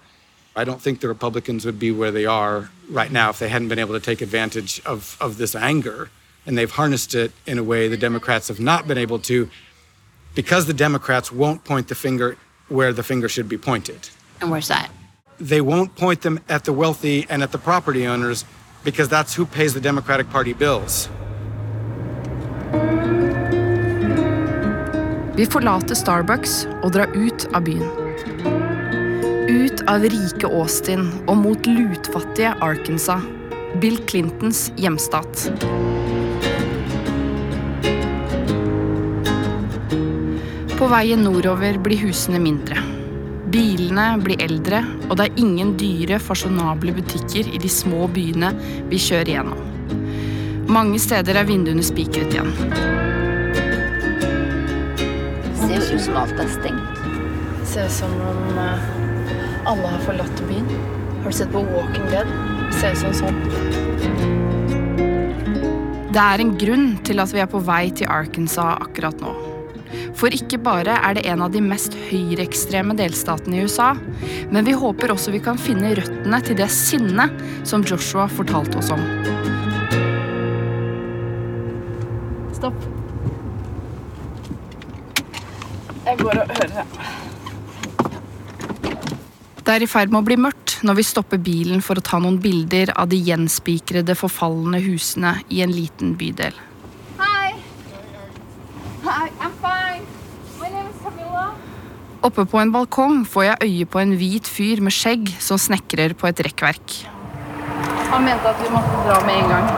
I 0.56 0.64
don't 0.64 0.82
think 0.82 1.00
the 1.00 1.08
republicans 1.08 1.66
would 1.66 1.80
be 1.80 1.92
where 1.92 2.12
they 2.12 2.26
are 2.26 2.70
right 2.90 3.12
now 3.12 3.30
if 3.30 3.40
they 3.40 3.50
hadn't 3.50 3.70
been 3.70 3.80
able 3.80 3.94
to 3.94 4.00
take 4.00 4.22
advantage 4.22 4.82
of, 4.86 5.16
of 5.22 5.38
this 5.38 5.56
anger. 5.56 6.10
And 6.46 6.58
they've 6.58 6.72
harnessed 6.72 7.14
it 7.14 7.32
in 7.46 7.60
a 7.60 7.64
way 7.64 7.88
the 7.88 7.98
democrats 7.98 8.48
have 8.48 8.60
not 8.60 8.88
been 8.88 8.98
able 8.98 9.20
to 9.20 9.50
because 10.34 10.66
the 10.66 10.74
democrats 10.74 11.32
won't 11.32 11.64
point 11.64 11.88
the 11.88 11.96
finger 11.96 12.38
where 12.68 12.92
the 12.92 13.04
finger 13.04 13.30
should 13.30 13.48
be 13.48 13.58
pointed. 13.58 14.10
And 14.42 14.50
where's 14.50 14.68
that? 14.70 14.90
they 15.40 15.62
won't 15.62 15.96
point 15.96 16.22
them 16.22 16.40
at 16.50 16.66
the 16.66 16.74
wealthy 16.74 17.26
and 17.30 17.42
at 17.42 17.52
the 17.52 17.58
property 17.58 18.06
owners 18.06 18.46
because 18.84 19.10
that's 19.10 19.34
who 19.34 19.46
pays 19.46 19.74
the 19.74 19.82
democratic 19.82 20.30
party 20.30 20.54
bills 20.54 21.10
Vi 25.40 25.46
forlater 25.48 25.96
Starbucks 25.96 26.66
og 26.84 26.90
drar 26.92 27.14
ut 27.16 27.46
av 27.56 27.64
byen. 27.64 27.86
Ut 29.48 29.84
av 29.88 30.04
rike 30.12 30.50
Austin 30.52 31.06
og 31.32 31.38
mot 31.40 31.70
lutfattige 31.70 32.52
Arkansas, 32.60 33.24
Bill 33.80 33.96
Clintons 34.10 34.66
hjemstat. 34.76 35.46
På 40.76 40.92
veien 40.92 41.24
nordover 41.24 41.80
blir 41.88 42.04
husene 42.04 42.44
mindre. 42.44 42.84
Bilene 43.48 44.12
blir 44.20 44.44
eldre, 44.44 44.84
og 45.08 45.22
det 45.22 45.30
er 45.30 45.40
ingen 45.40 45.78
dyre, 45.80 46.20
fasjonable 46.20 46.98
butikker 47.00 47.48
i 47.48 47.64
de 47.64 47.72
små 47.72 48.12
byene 48.12 48.52
vi 48.92 49.00
kjører 49.08 49.38
gjennom. 49.38 49.64
Mange 50.68 51.00
steder 51.00 51.40
er 51.40 51.48
vinduene 51.48 51.88
spikret 51.88 52.36
igjen. 52.36 53.08
Ser 55.70 55.84
jo 55.86 55.98
ut 56.00 56.02
som 56.02 56.16
alt 56.18 56.40
er 56.42 56.48
stengt. 56.50 57.02
Ser 57.70 57.86
ut 57.86 57.94
som 57.94 58.14
om 58.26 58.56
eh, 58.58 58.88
alle 59.70 59.92
har 59.92 60.00
forlatt 60.02 60.42
byen. 60.48 60.66
Har 61.22 61.30
du 61.30 61.36
sett 61.38 61.52
på 61.54 61.62
Walking 61.62 62.08
Dead? 62.10 62.32
Ser 62.74 62.96
ut 62.96 63.04
som 63.04 63.14
sånn. 63.14 63.38
Det 66.10 66.24
er 66.26 66.42
en 66.42 66.56
grunn 66.58 66.90
til 67.06 67.22
at 67.22 67.30
vi 67.36 67.44
er 67.44 67.52
på 67.54 67.62
vei 67.62 67.84
til 67.94 68.10
Arkansas 68.10 68.82
akkurat 68.82 69.22
nå. 69.22 69.36
For 70.18 70.34
ikke 70.34 70.58
bare 70.66 70.98
er 71.06 71.20
det 71.20 71.28
en 71.30 71.46
av 71.46 71.54
de 71.54 71.62
mest 71.62 71.94
høyreekstreme 72.10 72.98
delstatene 72.98 73.62
i 73.62 73.70
USA, 73.70 73.94
men 74.50 74.66
vi 74.66 74.74
håper 74.74 75.14
også 75.14 75.38
vi 75.38 75.46
kan 75.46 75.62
finne 75.62 75.94
røttene 76.02 76.42
til 76.50 76.58
det 76.58 76.72
sinnet 76.74 77.46
som 77.62 77.86
Joshua 77.86 78.26
fortalte 78.26 78.82
oss 78.82 78.90
om. 78.98 79.06
Stopp. 82.58 82.90
Jeg 86.10 86.18
går 86.18 86.30
og 86.30 86.36
hører. 86.38 86.49
Det 89.70 89.76
er 89.76 89.84
i 89.86 89.88
ferd 89.88 90.12
med 90.12 90.20
å 90.20 90.26
bli 90.28 90.36
mørkt 90.42 90.80
når 90.84 90.98
vi 90.98 91.04
stopper 91.08 91.40
bilen 91.44 91.84
for 91.86 92.00
å 92.00 92.04
ta 92.04 92.18
noen 92.20 92.40
bilder 92.42 92.92
av 93.00 93.08
de 93.12 93.20
gjenspikrede, 93.22 94.16
forfalne 94.18 94.80
husene 94.84 95.38
i 95.54 95.62
en 95.64 95.72
liten 95.72 96.16
bydel. 96.20 96.56
Hi. 97.20 97.54
Hi, 99.06 99.28
I'm 99.40 99.54
fine. 99.62 100.04
My 100.60 100.68
name 100.74 100.90
is 100.90 100.98
Camilla. 101.04 101.46
Oppe 102.26 102.44
på 102.50 102.60
en 102.60 102.74
balkong 102.76 103.22
får 103.30 103.44
jeg 103.46 103.70
øye 103.70 103.86
på 103.94 104.02
en 104.02 104.18
hvit 104.20 104.50
fyr 104.50 104.82
med 104.84 104.96
skjegg 104.96 105.32
som 105.40 105.62
snekrer 105.62 106.18
på 106.20 106.28
et 106.32 106.44
rekkverk. 106.50 106.98
Han 108.10 108.26
mente 108.26 108.50
at 108.50 108.60
vi 108.60 108.74
måtte 108.74 109.06
dra 109.06 109.22
med 109.28 109.36
en 109.44 109.54
gang. 109.54 109.70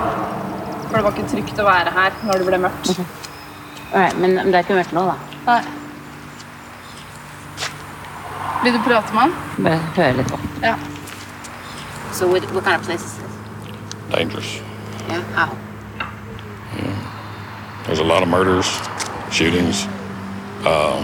For 0.88 0.98
det 0.98 1.04
var 1.06 1.14
ikke 1.14 1.30
trygt 1.36 1.62
å 1.62 1.68
være 1.68 1.94
her 2.00 2.18
når 2.26 2.42
det 2.42 2.50
ble 2.50 2.64
mørkt. 2.66 2.96
Okay. 2.96 3.06
men 4.24 4.40
men 4.40 4.50
det 4.50 4.56
er 4.58 4.66
ikke 4.66 4.80
mørkt 4.80 4.96
nå, 4.96 5.06
da. 5.12 5.16
Nei. 5.52 5.81
Vil 8.64 8.74
du 8.74 8.80
prate 8.86 9.14
med 9.14 9.22
han? 9.22 9.34
Bare 9.64 9.82
høre 9.96 10.14
litt 10.20 10.28
på. 10.30 10.40
Ja. 10.62 10.76
So 12.14 12.28
what, 12.28 12.44
what 12.54 12.64
kind 12.64 12.76
of 12.76 12.86
place 12.86 13.04
is 13.06 13.18
this? 13.18 13.32
Dangerous. 14.12 14.62
Yeah, 15.10 15.22
how? 15.36 15.58
There's 17.86 18.00
a 18.00 18.04
lot 18.04 18.22
of 18.22 18.30
murders, 18.30 18.68
shootings, 19.32 19.86
um, 20.66 21.04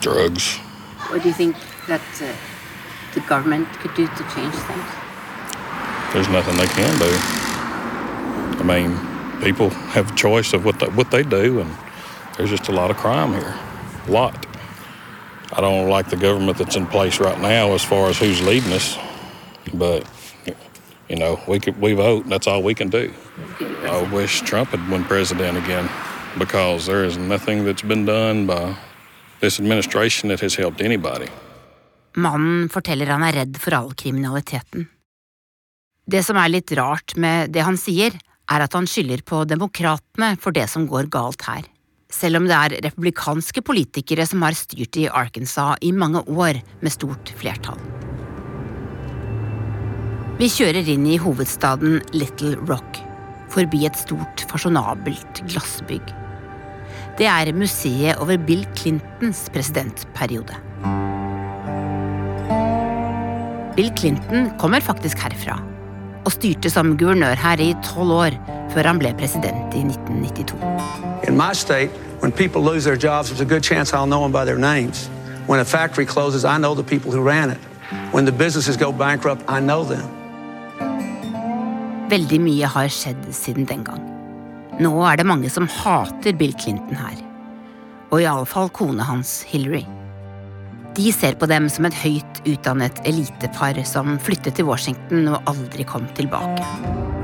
drugs. 0.00 0.56
What 1.10 1.22
do 1.22 1.28
you 1.28 1.34
think 1.34 1.54
that 1.86 2.00
uh, 2.22 2.32
the 3.14 3.20
government 3.20 3.68
could 3.80 3.94
do 3.94 4.06
to 4.06 4.22
change 4.34 4.54
things? 4.54 4.84
There's 6.12 6.28
nothing 6.28 6.56
they 6.56 6.66
can 6.66 6.98
do. 6.98 7.12
I 8.58 8.64
mean, 8.64 8.98
people 9.42 9.70
have 9.92 10.10
a 10.10 10.14
choice 10.16 10.54
of 10.54 10.64
what 10.64 10.80
they, 10.80 10.86
what 10.86 11.10
they 11.10 11.22
do, 11.22 11.60
and 11.60 11.70
there's 12.36 12.50
just 12.50 12.68
a 12.68 12.72
lot 12.72 12.90
of 12.90 12.96
crime 12.96 13.32
here. 13.32 13.54
A 14.08 14.10
lot. 14.10 14.47
I 15.52 15.60
don't 15.60 15.88
like 15.88 16.10
the 16.10 16.16
government 16.16 16.58
that's 16.58 16.76
in 16.76 16.86
place 16.86 17.20
right 17.20 17.40
now 17.40 17.72
as 17.72 17.82
far 17.82 18.08
as 18.08 18.18
who's 18.18 18.40
leading 18.42 18.72
us, 18.72 18.98
but 19.74 20.04
you 21.08 21.16
know, 21.16 21.40
we 21.48 21.58
could 21.58 21.80
we 21.80 21.94
vote. 21.94 22.28
That's 22.28 22.46
all 22.46 22.62
we 22.62 22.74
can 22.74 22.90
do. 22.90 23.10
I 23.88 24.02
wish 24.12 24.42
Trump 24.42 24.70
had 24.70 24.90
won 24.90 25.04
president 25.04 25.56
again, 25.56 25.88
because 26.38 26.86
there 26.86 27.04
is 27.04 27.16
nothing 27.16 27.64
that's 27.64 27.82
been 27.82 28.04
done 28.04 28.46
by 28.46 28.76
this 29.40 29.58
administration 29.58 30.28
that 30.28 30.40
has 30.40 30.54
helped 30.54 30.80
anybody. 30.80 31.28
Mannen 32.16 32.68
forteller 32.68 33.06
han 33.06 33.22
er 33.22 33.32
redd 33.32 33.58
for 33.60 33.74
all 33.74 33.92
kriminaliteten. 33.94 34.88
Det 36.08 36.24
som 36.24 36.36
er 36.40 36.48
litt 36.48 36.72
rart 36.72 37.16
med 37.16 37.52
det 37.52 37.62
han 37.62 37.76
sier, 37.76 38.12
er 38.48 38.64
at 38.64 38.72
han 38.72 38.86
skylder 38.88 39.22
på 39.28 39.44
demokratene 39.44 40.36
for 40.40 40.56
det 40.56 40.68
som 40.72 40.86
går 40.88 41.10
galt 41.12 41.44
her, 41.48 41.66
selv 42.12 42.40
om 42.40 42.46
det 42.48 42.56
er 42.56 42.76
republikanske 42.88 43.62
politikere 43.64 44.24
som 44.28 44.42
har 44.46 44.56
styrt 44.56 44.96
i 44.96 45.08
Arkansas 45.08 45.80
i 45.84 45.92
mange 45.92 46.22
år 46.24 46.60
med 46.80 46.94
stort 46.94 47.32
flertall. 47.40 47.80
Vi 50.38 50.46
kjører 50.54 50.86
inn 50.86 51.04
i 51.10 51.18
hovedstaden 51.18 51.98
Little 52.14 52.54
Rock, 52.68 53.00
forbi 53.50 53.82
et 53.88 53.98
stort, 53.98 54.44
fasjonabelt 54.50 55.42
glassbygg. 55.50 56.12
Det 57.18 57.26
er 57.26 57.50
museet 57.56 58.20
over 58.22 58.38
Bill 58.46 58.62
Clintons 58.78 59.48
presidentperiode. 59.50 60.54
Bill 63.74 63.90
Clinton 63.98 64.48
kommer 64.62 64.82
faktisk 64.82 65.20
herfra, 65.26 65.58
og 66.22 66.32
styrte 66.34 66.70
som 66.70 66.96
guvernør 66.98 67.38
her 67.38 67.60
i 67.62 67.72
tolv 67.90 68.16
år 68.22 68.40
før 68.72 68.92
han 68.92 69.02
ble 69.02 69.14
president 69.18 69.74
i 69.74 69.84
1992. 69.90 71.07
In 71.28 71.36
my 71.36 71.52
state, 71.52 71.90
when 72.22 72.32
people 72.32 72.62
lose 72.62 72.84
their 72.84 72.96
jobs, 72.96 73.28
there's 73.28 73.42
a 73.42 73.44
good 73.54 73.62
chance 73.62 73.92
I'll 73.92 74.06
know 74.06 74.22
them 74.22 74.32
by 74.32 74.46
their 74.46 74.56
names. 74.56 75.08
When 75.46 75.60
a 75.60 75.64
factory 75.64 76.06
closes, 76.06 76.42
I 76.46 76.56
know 76.56 76.74
the 76.74 76.82
people 76.82 77.10
who 77.12 77.20
ran 77.20 77.50
it. 77.50 77.58
When 78.14 78.24
the 78.24 78.32
businesses 78.32 78.78
go 78.78 78.92
bankrupt, 78.92 79.42
I 79.46 79.60
know 79.60 79.84
them. 79.84 80.08
Veldig 82.08 82.40
mye 82.40 82.70
har 82.72 82.88
skjedd 82.88 83.28
siden 83.36 83.68
den 83.68 83.84
gang. 83.84 84.00
Nå 84.80 84.94
er 85.04 85.20
det 85.20 85.28
mange 85.28 85.52
som 85.52 85.68
hater 85.68 86.32
Bill 86.32 86.56
Clinton 86.56 86.96
her. 86.96 87.20
Og 88.08 88.24
iallfall 88.24 88.72
kona 88.72 89.04
hans, 89.04 89.42
Hillary. 89.52 89.84
De 90.96 91.12
ser 91.12 91.36
på 91.36 91.46
dem 91.52 91.68
som 91.68 91.84
et 91.84 92.00
høyt 92.06 92.40
utdannet 92.48 93.04
elitepar 93.04 93.84
som 93.84 94.16
flyttet 94.16 94.56
til 94.56 94.72
Washington 94.72 95.28
og 95.28 95.52
aldri 95.52 95.84
kom 95.84 96.08
tilbake. 96.16 97.17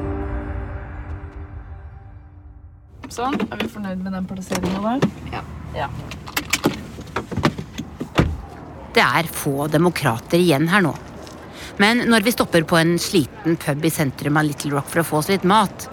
Sånn. 3.14 3.37
Er 3.47 3.61
vi 3.61 3.68
fornøyd 3.71 4.00
med 4.02 4.14
den 4.16 4.25
plasseringa 4.26 4.80
der? 4.83 5.04
Ja. 5.30 5.42
ja. 5.76 5.88
Det 8.94 9.02
er 9.04 9.28
få 9.30 9.68
demokrater 9.71 10.40
igjen 10.40 10.66
her 10.73 10.83
nå. 10.83 10.94
Men 11.78 12.04
når 12.11 12.26
vi 12.26 12.33
stopper 12.35 12.66
på 12.66 12.78
en 12.78 12.97
sliten 13.02 13.54
pub 13.61 13.87
i 13.87 13.90
sentrum 13.90 14.38
av 14.38 14.49
Little 14.49 14.75
Rock 14.75 14.90
for 14.90 15.02
å 15.02 15.06
få 15.06 15.21
oss 15.21 15.30
litt 15.30 15.47
mat, 15.47 15.87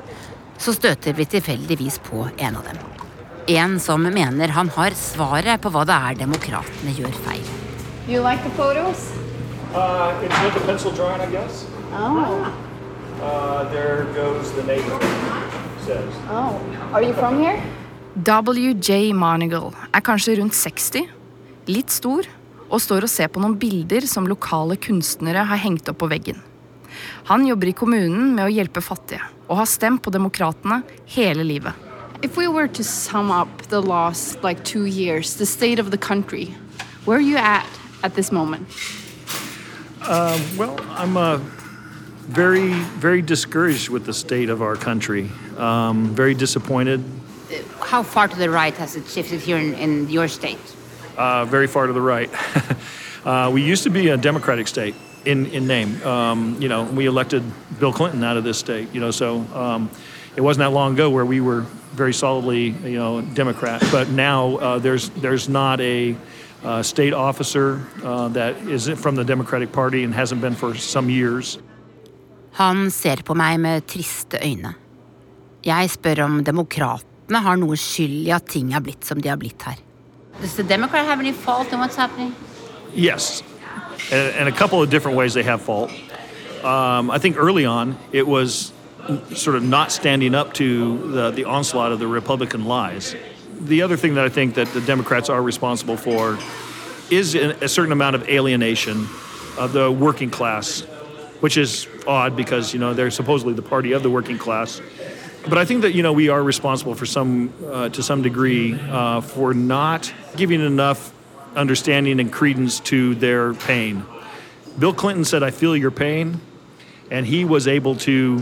så 0.61 0.73
støter 0.73 1.13
vi 1.17 1.27
tilfeldigvis 1.29 1.99
på 2.09 2.25
en 2.37 2.57
av 2.57 2.65
dem. 2.65 2.81
En 3.53 3.77
som 3.81 4.01
mener 4.01 4.53
han 4.57 4.69
har 4.73 4.97
svaret 4.97 5.61
på 5.61 5.69
hva 5.73 5.85
det 5.89 5.97
er 5.97 6.19
demokratene 6.21 6.93
gjør 6.97 7.13
feil. 7.25 7.53
You 8.07 8.21
like 8.25 8.41
the 8.41 8.53
photos? 8.57 9.09
Uh, 9.73 10.13
it's 10.25 10.43
like 10.43 10.57
a 10.57 10.65
pencil 10.65 10.91
drawing, 10.91 11.21
I 11.21 11.29
guess. 11.31 11.65
Oh. 11.93 12.49
Uh, 13.21 13.69
there 13.71 14.05
goes 14.15 14.51
the 14.53 14.63
neighbor. 14.63 15.40
Says. 15.85 16.13
Oh. 16.29 16.59
Are 16.93 17.01
you 17.01 17.13
from 17.13 17.39
here? 17.39 17.57
WJ 18.23 19.13
Marnigal 19.13 19.71
er 19.93 20.03
kanskje 20.05 20.35
rundt 20.37 20.53
60, 20.53 21.07
litt 21.71 21.89
stor, 21.89 22.27
og 22.69 22.81
står 22.83 23.07
og 23.07 23.09
ser 23.09 23.31
på 23.31 23.41
noen 23.41 23.55
bilder 23.57 24.05
som 24.05 24.27
lokale 24.29 24.77
kunstnere 24.77 25.45
har 25.49 25.61
hengt 25.63 25.89
opp 25.89 26.01
på 26.03 26.09
veggen. 26.11 26.37
Han 27.31 27.47
jobber 27.47 27.71
i 27.71 27.73
kommunen 27.73 28.35
med 28.35 28.45
å 28.45 28.51
hjelpe 28.53 28.83
fattige, 28.83 29.23
og 29.47 29.61
har 29.63 29.69
stemt 29.69 30.03
på 30.05 30.13
Demokratene 30.13 30.81
hele 31.15 31.47
livet. 31.47 31.73
If 32.21 32.37
we 32.37 32.47
were 32.47 32.67
to 32.67 32.83
sum 32.83 33.31
up 33.31 33.49
the 33.69 33.81
last 33.81 34.43
like 34.43 34.63
two 34.63 34.85
years, 34.85 35.35
the 35.35 35.45
state 35.45 35.79
of 35.79 35.89
the 35.89 35.97
country, 35.97 36.53
where 37.05 37.17
are 37.17 37.25
you 37.25 37.37
at 37.37 37.65
at 38.03 38.13
this 38.13 38.31
moment? 38.31 38.67
Uh, 40.01 40.37
well, 40.57 40.77
I'm 40.91 41.17
uh, 41.17 41.39
very, 42.27 42.73
very 42.99 43.21
discouraged 43.21 43.89
with 43.89 44.05
the 44.05 44.13
state 44.13 44.49
of 44.49 44.61
our 44.61 44.75
country. 44.75 45.29
Um, 45.61 46.15
very 46.15 46.33
disappointed. 46.33 47.03
How 47.79 48.03
far 48.03 48.27
to 48.27 48.35
the 48.35 48.49
right 48.49 48.73
has 48.77 48.95
it 48.95 49.07
shifted 49.07 49.41
here 49.41 49.57
in, 49.57 49.73
in 49.75 50.09
your 50.09 50.27
state? 50.27 50.57
Uh, 51.17 51.45
very 51.45 51.67
far 51.67 51.87
to 51.87 51.93
the 51.93 52.01
right. 52.01 52.29
uh, 53.25 53.51
we 53.53 53.61
used 53.61 53.83
to 53.83 53.89
be 53.89 54.09
a 54.09 54.17
Democratic 54.17 54.67
state 54.67 54.95
in, 55.25 55.45
in 55.47 55.67
name. 55.67 56.01
Um, 56.03 56.59
you 56.59 56.67
know, 56.67 56.85
we 56.85 57.05
elected 57.05 57.43
Bill 57.79 57.93
Clinton 57.93 58.23
out 58.23 58.37
of 58.37 58.43
this 58.43 58.57
state. 58.57 58.87
You 58.93 59.01
know, 59.01 59.11
so 59.11 59.41
um, 59.53 59.89
it 60.35 60.41
wasn't 60.41 60.61
that 60.61 60.73
long 60.73 60.93
ago 60.93 61.09
where 61.09 61.25
we 61.25 61.41
were 61.41 61.61
very 61.93 62.13
solidly, 62.13 62.69
you 62.83 62.97
know, 62.97 63.21
Democrat. 63.21 63.83
But 63.91 64.09
now 64.09 64.57
uh, 64.57 64.79
there's 64.79 65.09
there's 65.21 65.47
not 65.47 65.79
a 65.81 66.15
uh, 66.63 66.81
state 66.81 67.13
officer 67.13 67.85
uh, 68.03 68.29
that 68.29 68.55
is 68.67 68.87
from 68.87 69.15
the 69.15 69.23
Democratic 69.23 69.71
Party 69.71 70.03
and 70.03 70.13
hasn't 70.13 70.41
been 70.41 70.55
for 70.55 70.75
some 70.75 71.09
years. 71.09 71.59
Han 72.51 72.91
ser 72.91 73.21
på 73.23 73.33
meg 73.33 73.59
med 73.59 73.87
triste 73.87 74.37
øyne. 74.43 74.73
Jeg 75.63 75.89
spør 75.93 76.23
om 76.25 76.39
demokratene 76.43 77.41
har 77.45 77.57
noe 77.61 77.77
skyld 77.77 78.25
i 78.25 78.31
at 78.33 78.47
ting 78.49 78.73
er 78.73 78.81
blitt 78.81 79.05
som 79.05 79.21
de 79.21 79.29
har 79.29 79.37
blitt 79.37 79.61
her. 79.61 79.77
Does 80.41 80.55
the 80.55 80.63
Democrat 80.63 81.05
have 81.05 81.19
any 81.19 81.31
fault 81.31 81.71
in 81.71 81.79
what's 81.79 81.95
happening? 81.95 82.33
Yes, 82.95 83.43
and, 84.11 84.35
and 84.35 84.49
a 84.49 84.51
couple 84.51 84.81
of 84.81 84.89
different 84.89 85.17
ways 85.17 85.33
they 85.33 85.43
have 85.43 85.61
fault. 85.61 85.91
Um, 86.63 87.11
I 87.11 87.19
think 87.19 87.37
early 87.37 87.65
on 87.65 87.97
it 88.11 88.27
was 88.27 88.73
sort 89.33 89.55
of 89.55 89.63
not 89.63 89.91
standing 89.91 90.35
up 90.35 90.53
to 90.53 90.97
the, 91.11 91.31
the 91.31 91.45
onslaught 91.45 91.91
of 91.91 91.99
the 91.99 92.07
Republican 92.07 92.65
lies. 92.65 93.15
The 93.59 93.81
other 93.81 93.97
thing 93.97 94.15
that 94.15 94.25
I 94.25 94.29
think 94.29 94.55
that 94.55 94.67
the 94.73 94.81
Democrats 94.81 95.29
are 95.29 95.41
responsible 95.41 95.97
for 95.97 96.37
is 97.11 97.35
a 97.35 97.67
certain 97.67 97.91
amount 97.91 98.15
of 98.15 98.27
alienation 98.29 99.07
of 99.57 99.73
the 99.73 99.91
working 99.91 100.29
class, 100.29 100.81
which 101.41 101.57
is 101.57 101.87
odd 102.07 102.35
because 102.35 102.73
you 102.73 102.79
know 102.79 102.93
they're 102.93 103.11
supposedly 103.11 103.53
the 103.53 103.61
party 103.61 103.91
of 103.91 104.01
the 104.01 104.09
working 104.09 104.37
class. 104.37 104.81
But 105.47 105.57
I 105.57 105.65
think 105.65 105.81
that 105.81 105.93
you 105.93 106.03
know 106.03 106.13
we 106.13 106.29
are 106.29 106.41
responsible 106.41 106.93
for 106.93 107.05
some, 107.05 107.51
uh, 107.65 107.89
to 107.89 108.03
some 108.03 108.21
degree, 108.21 108.79
uh, 108.79 109.21
for 109.21 109.53
not 109.53 110.13
giving 110.35 110.61
enough 110.61 111.13
understanding 111.55 112.19
and 112.19 112.31
credence 112.31 112.79
to 112.81 113.15
their 113.15 113.53
pain. 113.53 114.05
Bill 114.77 114.93
Clinton 114.93 115.25
said, 115.25 115.41
"I 115.41 115.51
feel 115.51 115.75
your 115.75 115.91
pain," 115.91 116.39
and 117.09 117.25
he 117.25 117.43
was 117.43 117.67
able 117.67 117.95
to, 117.97 118.41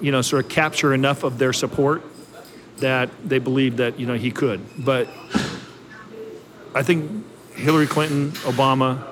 you 0.00 0.12
know, 0.12 0.22
sort 0.22 0.44
of 0.44 0.50
capture 0.50 0.94
enough 0.94 1.24
of 1.24 1.38
their 1.38 1.52
support 1.52 2.02
that 2.78 3.10
they 3.24 3.38
believed 3.38 3.78
that 3.78 3.98
you 3.98 4.06
know 4.06 4.14
he 4.14 4.30
could. 4.30 4.60
But 4.78 5.08
I 6.74 6.82
think 6.82 7.24
Hillary 7.54 7.86
Clinton, 7.86 8.32
Obama, 8.44 9.02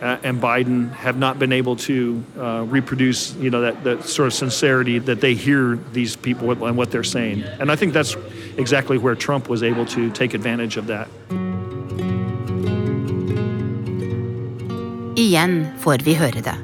and 0.00 0.40
Biden 0.40 0.92
have 0.92 1.16
not 1.18 1.38
been 1.38 1.52
able 1.52 1.76
to 1.76 2.22
uh, 2.38 2.64
reproduce, 2.68 3.34
you 3.36 3.50
know, 3.50 3.60
that, 3.60 3.82
that 3.84 4.04
sort 4.04 4.26
of 4.26 4.34
sincerity 4.34 4.98
that 4.98 5.20
they 5.20 5.34
hear 5.34 5.78
these 5.92 6.16
people 6.16 6.50
and 6.50 6.76
what 6.76 6.90
they're 6.90 7.04
saying. 7.04 7.42
And 7.60 7.70
I 7.70 7.76
think 7.76 7.92
that's 7.92 8.16
exactly 8.56 8.98
where 8.98 9.14
Trump 9.14 9.48
was 9.48 9.62
able 9.62 9.86
to 9.86 10.10
take 10.10 10.34
advantage 10.34 10.76
of 10.76 10.86
that. 10.86 11.08
Igjen 15.16 15.64
får 15.80 16.04
vi 16.04 16.14
høre 16.14 16.42
det. 16.44 16.56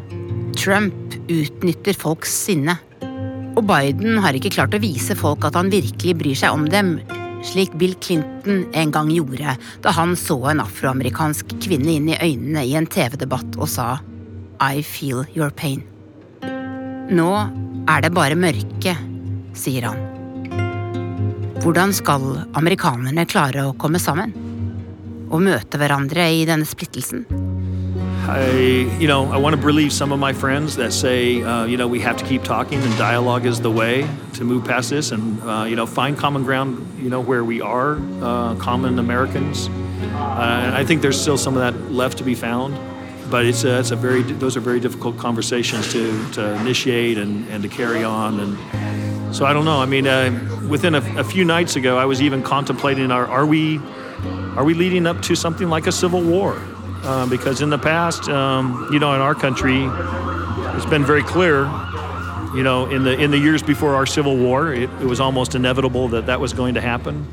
Trump 0.61 1.15
utnytter 1.33 1.97
folks 1.97 2.35
sinne. 2.45 2.77
Og 3.57 3.65
Biden 3.65 4.19
har 4.21 4.37
ikke 4.37 4.53
klart 4.53 4.77
å 4.77 4.81
vise 4.81 5.17
folk 5.17 5.45
at 5.49 5.57
han 5.57 5.73
virkelig 5.73 6.15
bryr 6.21 6.37
seg 6.37 6.53
om 6.53 6.67
dem, 6.69 6.99
slik 7.43 7.75
Bill 7.79 7.95
Clinton 7.95 8.67
en 8.73 8.91
gang 8.95 9.11
gjorde 9.11 9.57
da 9.83 9.95
han 9.97 10.15
så 10.19 10.39
en 10.53 10.63
afroamerikansk 10.63 11.57
kvinne 11.63 11.97
inn 11.97 12.11
i 12.13 12.19
øynene 12.19 12.65
i 12.67 12.77
en 12.79 12.87
TV-debatt 12.87 13.59
og 13.59 13.69
sa 13.71 13.89
I 14.63 14.83
feel 14.87 15.25
your 15.35 15.51
pain. 15.51 15.83
Nå 17.13 17.31
er 17.91 18.05
det 18.05 18.13
bare 18.15 18.39
mørke, 18.39 18.95
sier 19.59 19.89
han. 19.91 19.99
Hvordan 21.63 21.93
skal 21.95 22.25
amerikanerne 22.59 23.27
klare 23.31 23.67
å 23.69 23.75
komme 23.79 24.01
sammen? 24.03 24.33
Og 25.33 25.43
møte 25.43 25.79
hverandre 25.81 26.29
i 26.31 26.47
denne 26.49 26.69
splittelsen? 26.69 27.27
I, 28.33 28.51
you 28.99 29.09
know, 29.09 29.31
I 29.31 29.37
want 29.37 29.57
to 29.57 29.61
relieve 29.61 29.93
some 29.93 30.11
of 30.11 30.19
my 30.19 30.33
friends 30.33 30.77
that 30.77 30.95
say, 30.95 31.43
uh, 31.43 31.67
you 31.67 31.77
know, 31.77 31.87
we 31.87 32.01
have 32.01 32.17
to 32.17 32.25
keep 32.25 32.43
talking 32.43 32.81
and 32.81 32.97
dialogue 32.97 33.45
is 33.45 33.61
the 33.61 33.71
way 33.71 34.09
to 34.35 34.45
move 34.45 34.65
past 34.65 34.89
this 34.89 35.11
and, 35.11 35.43
uh, 35.43 35.65
you 35.65 35.77
know, 35.77 35.85
find 35.85 36.17
common 36.17 36.43
ground, 36.43 36.99
you 36.99 37.11
know, 37.11 37.21
where 37.21 37.45
we 37.45 37.61
are 37.61 37.99
uh, 38.23 38.55
common 38.55 38.99
Americans. 38.99 39.69
Uh, 39.69 40.73
I 40.75 40.83
think 40.83 41.03
there's 41.03 41.21
still 41.21 41.37
some 41.37 41.59
of 41.59 41.61
that 41.61 41.93
left 41.93 42.17
to 42.19 42.25
be 42.25 42.35
found, 42.35 42.75
but 43.31 43.45
it's 43.45 43.65
a, 43.65 43.81
it's 43.81 43.91
a 43.91 43.97
very, 43.97 44.23
those 44.23 44.57
are 44.57 44.61
very 44.61 44.81
difficult 44.81 45.19
conversations 45.19 45.93
to, 45.93 46.31
to 46.33 46.55
initiate 46.63 47.19
and, 47.19 47.47
and 47.51 47.63
to 47.63 47.69
carry 47.69 48.03
on. 48.03 48.41
And 48.41 49.37
so 49.37 49.45
I 49.45 49.53
don't 49.53 49.67
know. 49.67 49.79
I 49.79 49.85
mean, 49.85 50.07
uh, 50.07 50.31
within 50.71 50.95
a, 50.95 51.19
a 51.19 51.25
few 51.25 51.45
nights 51.45 51.77
ago, 51.77 51.99
I 51.99 52.07
was 52.07 52.23
even 52.23 52.43
contemplating, 52.43 53.11
are, 53.11 53.27
are 53.27 53.45
we, 53.45 53.79
are 54.57 54.65
we 54.65 54.73
leading 54.73 55.07
up 55.07 55.21
to 55.21 55.37
something 55.37 55.69
like 55.69 55.87
a 55.87 55.93
civil 55.93 56.23
war? 56.23 56.59
Uh, 57.05 57.27
because 57.27 57.63
in 57.63 57.69
the 57.69 57.79
past, 57.79 58.29
um, 58.29 58.89
you 58.93 58.99
know, 59.01 59.13
in 59.15 59.21
our 59.21 59.35
country, 59.35 59.89
it's 60.77 60.87
been 60.87 61.05
very 61.05 61.23
clear. 61.23 61.65
You 62.55 62.63
know, 62.63 62.89
in 62.91 63.03
the 63.03 63.19
in 63.19 63.31
the 63.33 63.39
years 63.39 63.63
before 63.63 63.95
our 63.97 64.07
Civil 64.07 64.37
War, 64.37 64.73
it, 64.73 64.89
it 65.01 65.07
was 65.07 65.19
almost 65.19 65.55
inevitable 65.55 66.09
that 66.09 66.27
that 66.27 66.39
was 66.39 66.53
going 66.53 66.75
to 66.75 66.81
happen. 66.81 67.27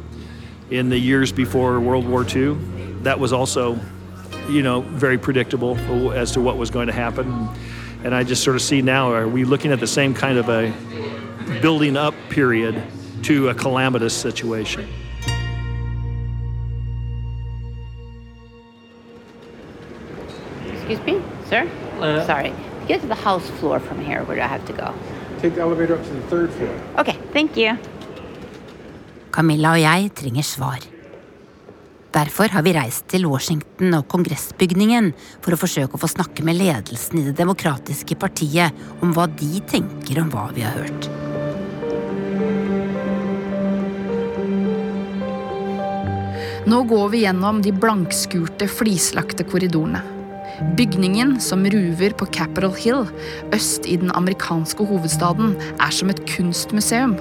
In 0.72 0.90
the 0.90 0.98
years 0.98 1.32
before 1.32 1.80
World 1.80 2.08
War 2.08 2.26
II, 2.28 2.54
that 3.04 3.20
was 3.20 3.32
also, 3.32 3.80
you 4.50 4.64
know, 4.64 4.82
very 4.82 5.18
predictable 5.18 5.78
as 6.14 6.32
to 6.32 6.42
what 6.42 6.58
was 6.58 6.72
going 6.72 6.88
to 6.88 6.94
happen. 6.94 7.50
And 8.04 8.16
I 8.16 8.24
just 8.24 8.44
sort 8.44 8.56
of 8.56 8.62
see 8.62 8.82
now, 8.82 9.12
are 9.12 9.28
we 9.28 9.44
looking 9.44 9.72
at 9.72 9.80
the 9.80 9.88
same 9.88 10.14
kind 10.14 10.38
of 10.38 10.50
a 10.50 10.74
building 11.62 11.98
up 11.98 12.16
period 12.30 12.82
to 13.24 13.50
a 13.50 13.54
calamitous 13.54 14.16
situation? 14.16 14.88
Excuse 20.90 21.06
me, 21.06 21.22
sir? 21.46 21.70
Uh, 22.02 22.26
Sorry. 22.26 22.52
Get 22.88 23.02
to 23.02 23.08
the 23.08 23.14
house 23.14 23.48
floor 23.60 23.80
from 23.80 24.02
here, 24.02 24.24
where 24.24 24.36
do 24.38 24.42
I 24.42 24.48
have 24.48 24.66
to 24.66 24.74
go? 24.74 24.92
Take 25.40 25.54
the 25.54 25.62
elevator 25.62 25.94
up 25.94 26.04
to 26.04 26.10
the 26.10 26.26
third 26.32 26.50
floor. 26.50 26.74
Okay, 26.98 27.14
thank 27.32 27.56
you. 27.58 27.78
Camilla 29.30 29.76
og 29.78 29.84
jeg 29.84 30.10
trenger 30.18 30.42
svar. 30.42 30.82
Derfor 32.10 32.50
har 32.50 32.66
vi 32.66 32.74
reist 32.74 33.06
til 33.14 33.30
Washington 33.30 33.94
og 34.00 34.08
kongressbygningen 34.10 35.14
for 35.46 35.54
å 35.54 35.62
forsøke 35.62 35.94
å 35.94 36.02
få 36.02 36.10
snakke 36.10 36.42
med 36.42 36.58
ledelsen 36.58 37.22
i 37.22 37.28
Det 37.30 37.38
demokratiske 37.38 38.18
partiet 38.18 38.74
om 39.06 39.14
hva 39.14 39.30
de 39.30 39.62
tenker 39.70 40.24
om 40.26 40.34
hva 40.34 40.50
vi 40.58 40.66
har 40.66 40.74
hørt. 40.74 41.12
Nå 46.66 46.86
går 46.90 47.10
vi 47.14 47.28
gjennom 47.30 47.62
de 47.62 47.78
blankskurte, 47.78 48.66
flislagte 48.66 49.46
korridorene. 49.46 50.19
Bygningen 50.60 51.38
som 51.40 51.64
ruver 51.64 52.12
på 52.20 52.26
Capitol 52.36 52.74
Hill 52.76 53.06
øst 53.56 53.86
i 53.88 53.96
den 54.00 54.12
amerikanske 54.12 54.84
hovedstaden, 54.84 55.54
er 55.80 55.94
som 55.96 56.12
et 56.12 56.20
kunstmuseum. 56.28 57.16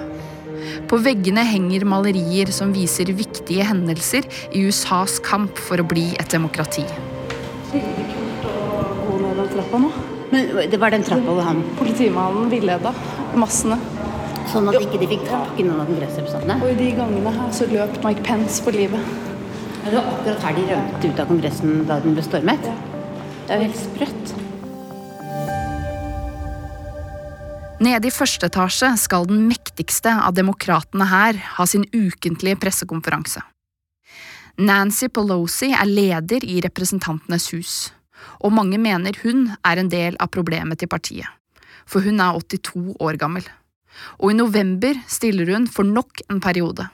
På 0.90 0.98
veggene 0.98 1.44
henger 1.46 1.86
malerier 1.86 2.50
som 2.54 2.72
viser 2.74 3.12
viktige 3.14 3.66
hendelser 3.68 4.26
i 4.50 4.64
USAs 4.66 5.20
kamp 5.22 5.60
for 5.68 5.78
å 5.78 5.86
bli 5.86 6.10
et 6.18 6.34
demokrati. 6.34 6.82
Men 10.28 10.50
det 10.70 10.82
var 10.82 10.92
den 10.92 11.06
trappa 11.06 11.30
hvor 11.30 11.46
han 11.46 11.62
Politimannen 11.78 12.50
villeda 12.52 12.92
massene. 13.38 13.78
Sånn 14.50 14.68
at 14.72 14.82
ikke 14.82 14.98
de 14.98 15.08
fikk 15.14 15.24
tak 15.28 15.58
i 15.60 15.64
noen 15.64 15.84
av 15.84 15.88
kongressrepresentantene? 15.92 16.58
Og 16.64 16.74
i 16.74 16.76
de 16.82 16.92
gangene 16.96 17.32
her 17.38 17.50
så 17.54 17.70
løp 17.70 17.98
Mike 18.02 18.24
Pence 18.26 18.62
for 18.64 18.74
livet. 18.74 19.16
Ja, 19.84 19.90
det 19.92 19.98
var 20.00 20.14
akkurat 20.18 20.46
her 20.48 20.56
de 20.56 20.68
rømte 20.72 21.10
ut 21.10 21.20
av 21.20 21.28
Kongressen 21.28 21.82
da 21.88 22.00
den 22.02 22.16
ble 22.16 22.24
stormet. 22.24 22.72
Det 23.48 23.54
er 23.54 23.62
jo 23.62 23.64
helt 23.64 23.78
sprøtt. 23.80 24.32
Nede 27.80 28.10
i 28.10 28.12
første 28.12 28.50
etasje 28.50 28.90
skal 29.00 29.24
den 29.30 29.46
mektigste 29.48 30.12
av 30.12 30.34
demokratene 30.36 31.06
her 31.08 31.38
ha 31.54 31.64
sin 31.64 31.86
ukentlige 31.96 32.58
pressekonferanse. 32.60 33.40
Nancy 34.60 35.08
Pelosi 35.08 35.70
er 35.72 35.88
leder 35.88 36.44
i 36.44 36.58
Representantenes 36.60 37.48
hus, 37.54 37.72
og 38.44 38.52
mange 38.52 38.76
mener 38.76 39.16
hun 39.22 39.46
er 39.64 39.80
en 39.80 39.88
del 39.88 40.20
av 40.20 40.28
problemet 40.34 40.82
til 40.82 40.92
partiet, 40.92 41.32
for 41.88 42.04
hun 42.04 42.20
er 42.20 42.36
82 42.36 42.98
år 43.00 43.16
gammel. 43.16 43.48
Og 44.20 44.34
i 44.34 44.36
november 44.36 45.00
stiller 45.08 45.54
hun 45.54 45.70
for 45.72 45.88
nok 45.88 46.20
en 46.28 46.44
periode. 46.44 46.84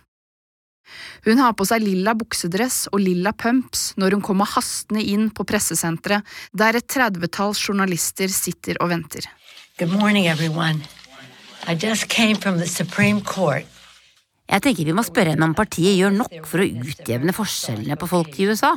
Hun 1.24 1.40
har 1.40 1.54
på 1.56 1.66
seg 1.68 1.84
lilla 1.84 2.14
buksedress 2.18 2.84
og 2.92 3.02
lilla 3.02 3.32
pumps 3.32 3.92
når 4.00 4.16
hun 4.16 4.24
kommer 4.24 4.48
hastende 4.48 5.02
inn 5.02 5.30
på 5.34 5.46
pressesenteret, 5.48 6.24
der 6.52 6.78
et 6.78 6.88
tredvetalls 6.90 7.62
journalister 7.68 8.28
sitter 8.32 8.80
og 8.80 8.92
venter. 8.94 9.28
Morning, 9.80 10.28
everyone. 10.28 10.82
I 11.66 11.74
just 11.74 12.08
came 12.08 12.36
from 12.36 12.58
the 12.58 12.66
Supreme 12.66 13.22
Court. 13.22 13.64
Jeg 14.44 14.60
tenker 14.60 14.84
vi 14.84 14.94
må 14.94 15.02
spørre 15.06 15.32
henne 15.32 15.46
om 15.48 15.54
partiet 15.56 15.96
gjør 15.96 16.12
nok 16.12 16.34
for 16.46 16.60
å 16.60 16.66
utjevne 16.68 17.32
forskjellene 17.34 17.96
på 17.96 18.08
folk 18.10 18.36
i 18.38 18.50
USA. 18.50 18.74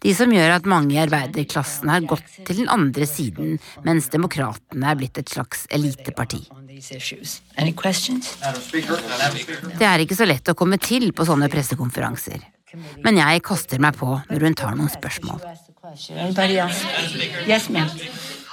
De 0.00 0.12
som 0.16 0.32
gjør 0.32 0.54
at 0.54 0.68
mange 0.68 0.94
i 0.94 1.00
arbeiderklassen 1.02 1.90
har 1.92 2.06
gått 2.08 2.24
til 2.48 2.62
den 2.62 2.70
andre 2.72 3.04
siden, 3.08 3.58
mens 3.84 4.08
demokratene 4.12 4.88
er 4.88 4.96
blitt 4.96 5.20
et 5.20 5.28
slags 5.28 5.66
eliteparti. 5.68 6.40
Det 9.76 9.88
er 9.90 10.04
ikke 10.04 10.16
så 10.16 10.28
lett 10.28 10.48
å 10.48 10.56
komme 10.56 10.80
til 10.80 11.12
på 11.12 11.26
sånne 11.28 11.50
pressekonferanser. 11.52 12.40
Men 13.04 13.18
jeg 13.18 13.42
kaster 13.44 13.82
meg 13.82 13.98
på 14.00 14.14
når 14.30 14.46
hun 14.46 14.56
tar 14.56 14.76
noen 14.78 14.92
spørsmål. 14.92 15.42
Yes, 17.50 17.68
ma'am. 17.68 17.90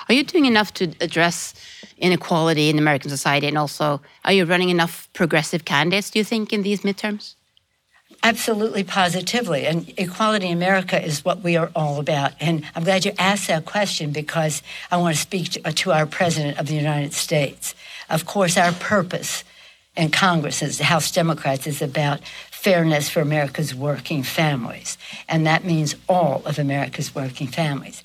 Are 0.09 0.15
you 0.15 0.23
doing 0.23 0.45
enough 0.45 0.73
to 0.73 0.85
address 1.01 1.53
inequality 1.97 2.69
in 2.69 2.79
American 2.79 3.09
society? 3.09 3.47
And 3.47 3.57
also, 3.57 4.01
are 4.23 4.33
you 4.33 4.45
running 4.45 4.69
enough 4.69 5.07
progressive 5.13 5.65
candidates, 5.65 6.09
do 6.09 6.19
you 6.19 6.25
think, 6.25 6.51
in 6.53 6.63
these 6.63 6.83
midterms? 6.83 7.36
Absolutely, 8.27 8.83
positively. 8.83 9.65
And 9.65 9.77
Equality 9.97 10.47
in 10.47 10.57
America 10.57 10.97
is 11.01 11.23
what 11.23 11.37
we 11.43 11.55
are 11.55 11.71
all 11.73 11.97
about. 11.99 12.31
And 12.41 12.65
I'm 12.75 12.83
glad 12.83 13.05
you 13.05 13.13
asked 13.17 13.47
that 13.47 13.63
question 13.63 14.11
because 14.11 14.61
I 14.91 14.97
want 14.97 15.15
to 15.15 15.21
speak 15.21 15.45
to, 15.51 15.59
to 15.71 15.91
our 15.93 16.05
President 16.05 16.59
of 16.59 16.65
the 16.67 16.75
United 16.75 17.13
States. 17.13 17.73
Of 18.09 18.25
course, 18.25 18.57
our 18.57 18.73
purpose 18.73 19.45
in 19.95 20.11
Congress 20.11 20.61
as 20.61 20.79
House 20.79 21.09
Democrats 21.09 21.67
is 21.67 21.81
about 21.81 22.19
fairness 22.51 23.09
for 23.09 23.21
America's 23.21 23.73
working 23.73 24.23
families. 24.23 24.97
And 25.29 25.45
that 25.47 25.63
means 25.63 25.95
all 26.09 26.41
of 26.45 26.59
America's 26.59 27.15
working 27.15 27.47
families. 27.47 28.03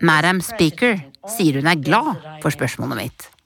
Madam 0.00 0.40
Speaker 0.40 1.04
sier 1.26 1.60
hun 1.60 1.66
er 1.66 1.74
glad 1.74 2.40
for 2.40 2.50
spørsmålet 2.50 2.96
mitt. 2.96 3.37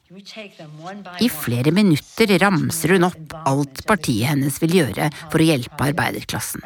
I 1.21 1.29
flere 1.33 1.71
minutter 1.73 2.39
ramser 2.39 2.93
hun 2.93 3.07
opp 3.07 3.37
alt 3.49 3.79
partiet 3.89 4.29
hennes 4.29 4.59
vil 4.61 4.75
gjøre 4.77 5.07
for 5.33 5.41
å 5.41 5.47
hjelpe 5.47 5.87
arbeiderklassen. 5.87 6.61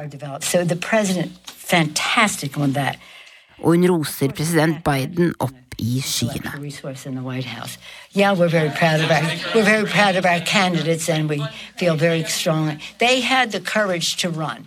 Og 3.57 3.69
hun 3.71 3.87
roser 3.93 4.35
president 4.35 4.83
Biden 4.87 5.31
opp 5.39 5.77
i 5.79 6.01
skyene. 6.01 6.57
resource 6.59 7.07
in 7.07 7.15
the 7.15 7.23
White 7.23 7.47
House. 7.47 7.79
Yeah, 8.15 8.33
we're 8.33 8.49
very 8.49 8.71
proud 8.71 9.01
of 9.01 9.11
our 9.11 9.23
we're 9.55 9.63
very 9.63 9.87
proud 9.87 10.17
of 10.17 10.25
our 10.25 10.41
candidates, 10.41 11.09
and 11.09 11.29
we 11.29 11.39
feel 11.77 11.95
very 11.95 12.25
strongly. 12.25 12.79
They 12.99 13.21
had 13.21 13.53
the 13.53 13.61
courage 13.61 14.17
to 14.23 14.31
run. 14.31 14.67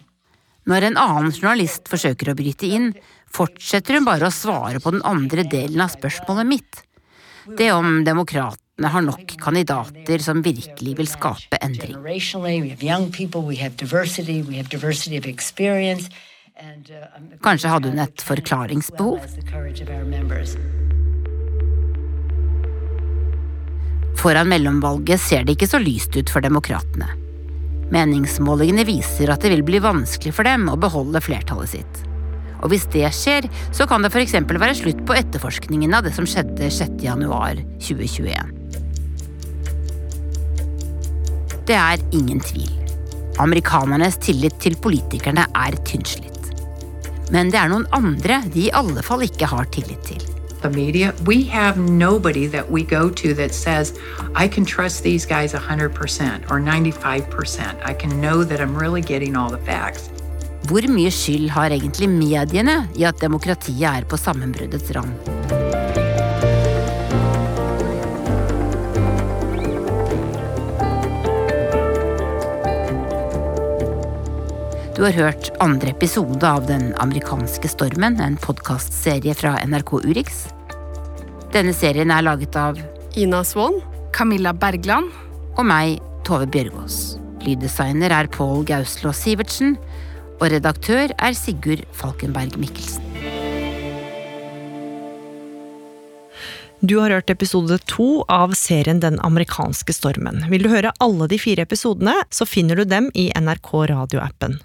Når 0.69 0.83
en 0.91 0.97
annen 1.01 1.33
journalist 1.33 1.89
forsøker 1.89 2.31
å 2.31 2.37
bryte 2.37 2.69
inn, 2.69 2.93
fortsetter 3.27 3.97
hun 3.97 4.05
bare 4.05 4.29
å 4.29 4.33
svare 4.33 4.79
på 4.79 4.93
den 4.93 5.03
andre 5.03 5.43
delen 5.43 5.81
av 5.81 5.91
spørsmålet 5.97 6.47
mitt. 6.47 6.83
Det 7.57 7.71
om 7.73 8.03
demokratene 8.05 8.68
har 8.87 9.01
nok 9.03 9.35
kandidater 9.41 10.23
som 10.23 10.43
virkelig 10.45 10.95
vil 10.97 11.07
skape 11.09 11.59
endring. 11.59 11.97
Uh, 16.59 17.35
Kanskje 17.43 17.71
hadde 17.71 17.91
hun 17.91 17.99
et 18.03 18.23
forklaringsbehov? 18.23 19.19
Foran 24.19 24.49
mellomvalget 24.51 25.21
ser 25.23 25.45
det 25.47 25.55
ikke 25.55 25.69
så 25.71 25.79
lyst 25.79 26.15
ut 26.19 26.31
for 26.31 26.43
demokratene. 26.43 27.07
Meningsmålingene 27.93 28.83
viser 28.85 29.31
at 29.33 29.41
det 29.41 29.53
vil 29.55 29.65
bli 29.65 29.79
vanskelig 29.81 30.35
for 30.35 30.47
dem 30.47 30.67
å 30.69 30.77
beholde 30.79 31.23
flertallet 31.23 31.71
sitt. 31.77 32.05
Og 32.59 32.73
hvis 32.73 32.85
det 32.91 33.07
skjer, 33.15 33.47
så 33.71 33.87
kan 33.87 34.03
det 34.03 34.11
f.eks. 34.11 34.35
være 34.35 34.75
slutt 34.77 35.05
på 35.07 35.15
etterforskningen 35.15 35.95
av 35.95 36.03
det 36.05 36.13
som 36.17 36.27
skjedde 36.27 36.67
6.1.2021. 36.75 38.58
Det 41.69 41.77
er 41.77 42.01
ingen 42.17 42.39
tvil. 42.41 42.71
Amerikanernes 43.37 44.17
tillit 44.25 44.55
til 44.63 44.73
politikerne 44.81 45.45
er 45.53 45.77
tynnslitt. 45.85 46.49
Men 47.29 47.53
det 47.53 47.61
er 47.61 47.69
noen 47.69 47.85
andre 47.93 48.41
de 48.49 48.65
i 48.65 48.73
alle 48.73 49.03
fall 49.05 49.21
ikke 49.27 49.49
har 49.53 49.69
tillit 49.75 50.01
til. 50.09 50.25
the 50.61 50.69
media. 50.69 51.13
We 51.25 51.43
have 51.43 51.77
nobody 51.77 52.47
that 52.47 52.69
we 52.69 52.83
go 52.83 53.09
to 53.09 53.33
that 53.35 53.53
says, 53.53 53.93
I 54.35 54.47
can 54.47 54.65
trust 54.65 55.03
these 55.03 55.25
guys 55.25 55.53
100% 55.53 56.51
or 56.51 56.59
95%. 56.59 57.89
I 57.91 57.93
can 57.93 58.19
know 58.19 58.43
that 58.43 58.59
I'm 58.59 58.75
really 58.75 59.01
getting 59.01 59.35
all 59.35 59.49
the 59.49 59.63
facts. 59.71 60.09
Hvor 60.67 60.83
mye 60.91 61.11
skyld 61.11 61.49
har 61.49 61.71
egentlig 61.71 62.09
mediene 62.09 62.89
i 62.99 63.07
at 63.07 63.21
demokratiet 63.21 63.87
er 63.87 64.05
på 64.05 64.19
sammenbruddets 64.19 64.91
rand? 64.95 65.58
Du 74.99 75.05
har 75.05 75.11
hørt 75.15 75.49
andre 75.63 75.93
episode 75.93 76.43
av 76.43 76.65
Den 76.67 76.89
amerikanske 76.99 77.69
stormen, 77.71 78.17
en 78.19 78.33
podkastserie 78.35 79.31
fra 79.31 79.53
NRK 79.63 79.93
Urix. 80.03 80.41
Denne 81.53 81.71
serien 81.71 82.11
er 82.11 82.25
laget 82.27 82.57
av 82.59 82.75
Ina 83.15 83.39
Swann. 83.47 83.77
Camilla 84.11 84.51
Bergland. 84.51 85.07
Og 85.55 85.63
meg, 85.71 86.03
Tove 86.27 86.49
Bjørgaas. 86.51 87.15
Lyddesigner 87.47 88.11
er 88.11 88.27
Pål 88.27 88.67
Gauslå 88.67 89.15
Sivertsen. 89.15 89.77
Og 90.41 90.49
redaktør 90.51 91.15
er 91.15 91.31
Sigurd 91.45 91.87
Falkenberg 91.95 92.59
Mikkelsen. 92.59 93.07
Du 96.83 96.97
har 96.99 97.15
hørt 97.15 97.31
episode 97.31 97.79
to 97.87 98.25
av 98.27 98.51
serien 98.51 98.99
Den 98.99 99.15
amerikanske 99.23 99.95
stormen. 99.95 100.43
Vil 100.51 100.67
du 100.67 100.73
høre 100.75 100.91
alle 100.99 101.31
de 101.31 101.39
fire 101.39 101.63
episodene, 101.63 102.19
så 102.35 102.43
finner 102.43 102.75
du 102.75 102.83
dem 102.83 103.07
i 103.15 103.29
NRK 103.31 103.77
radioappen. 103.95 104.59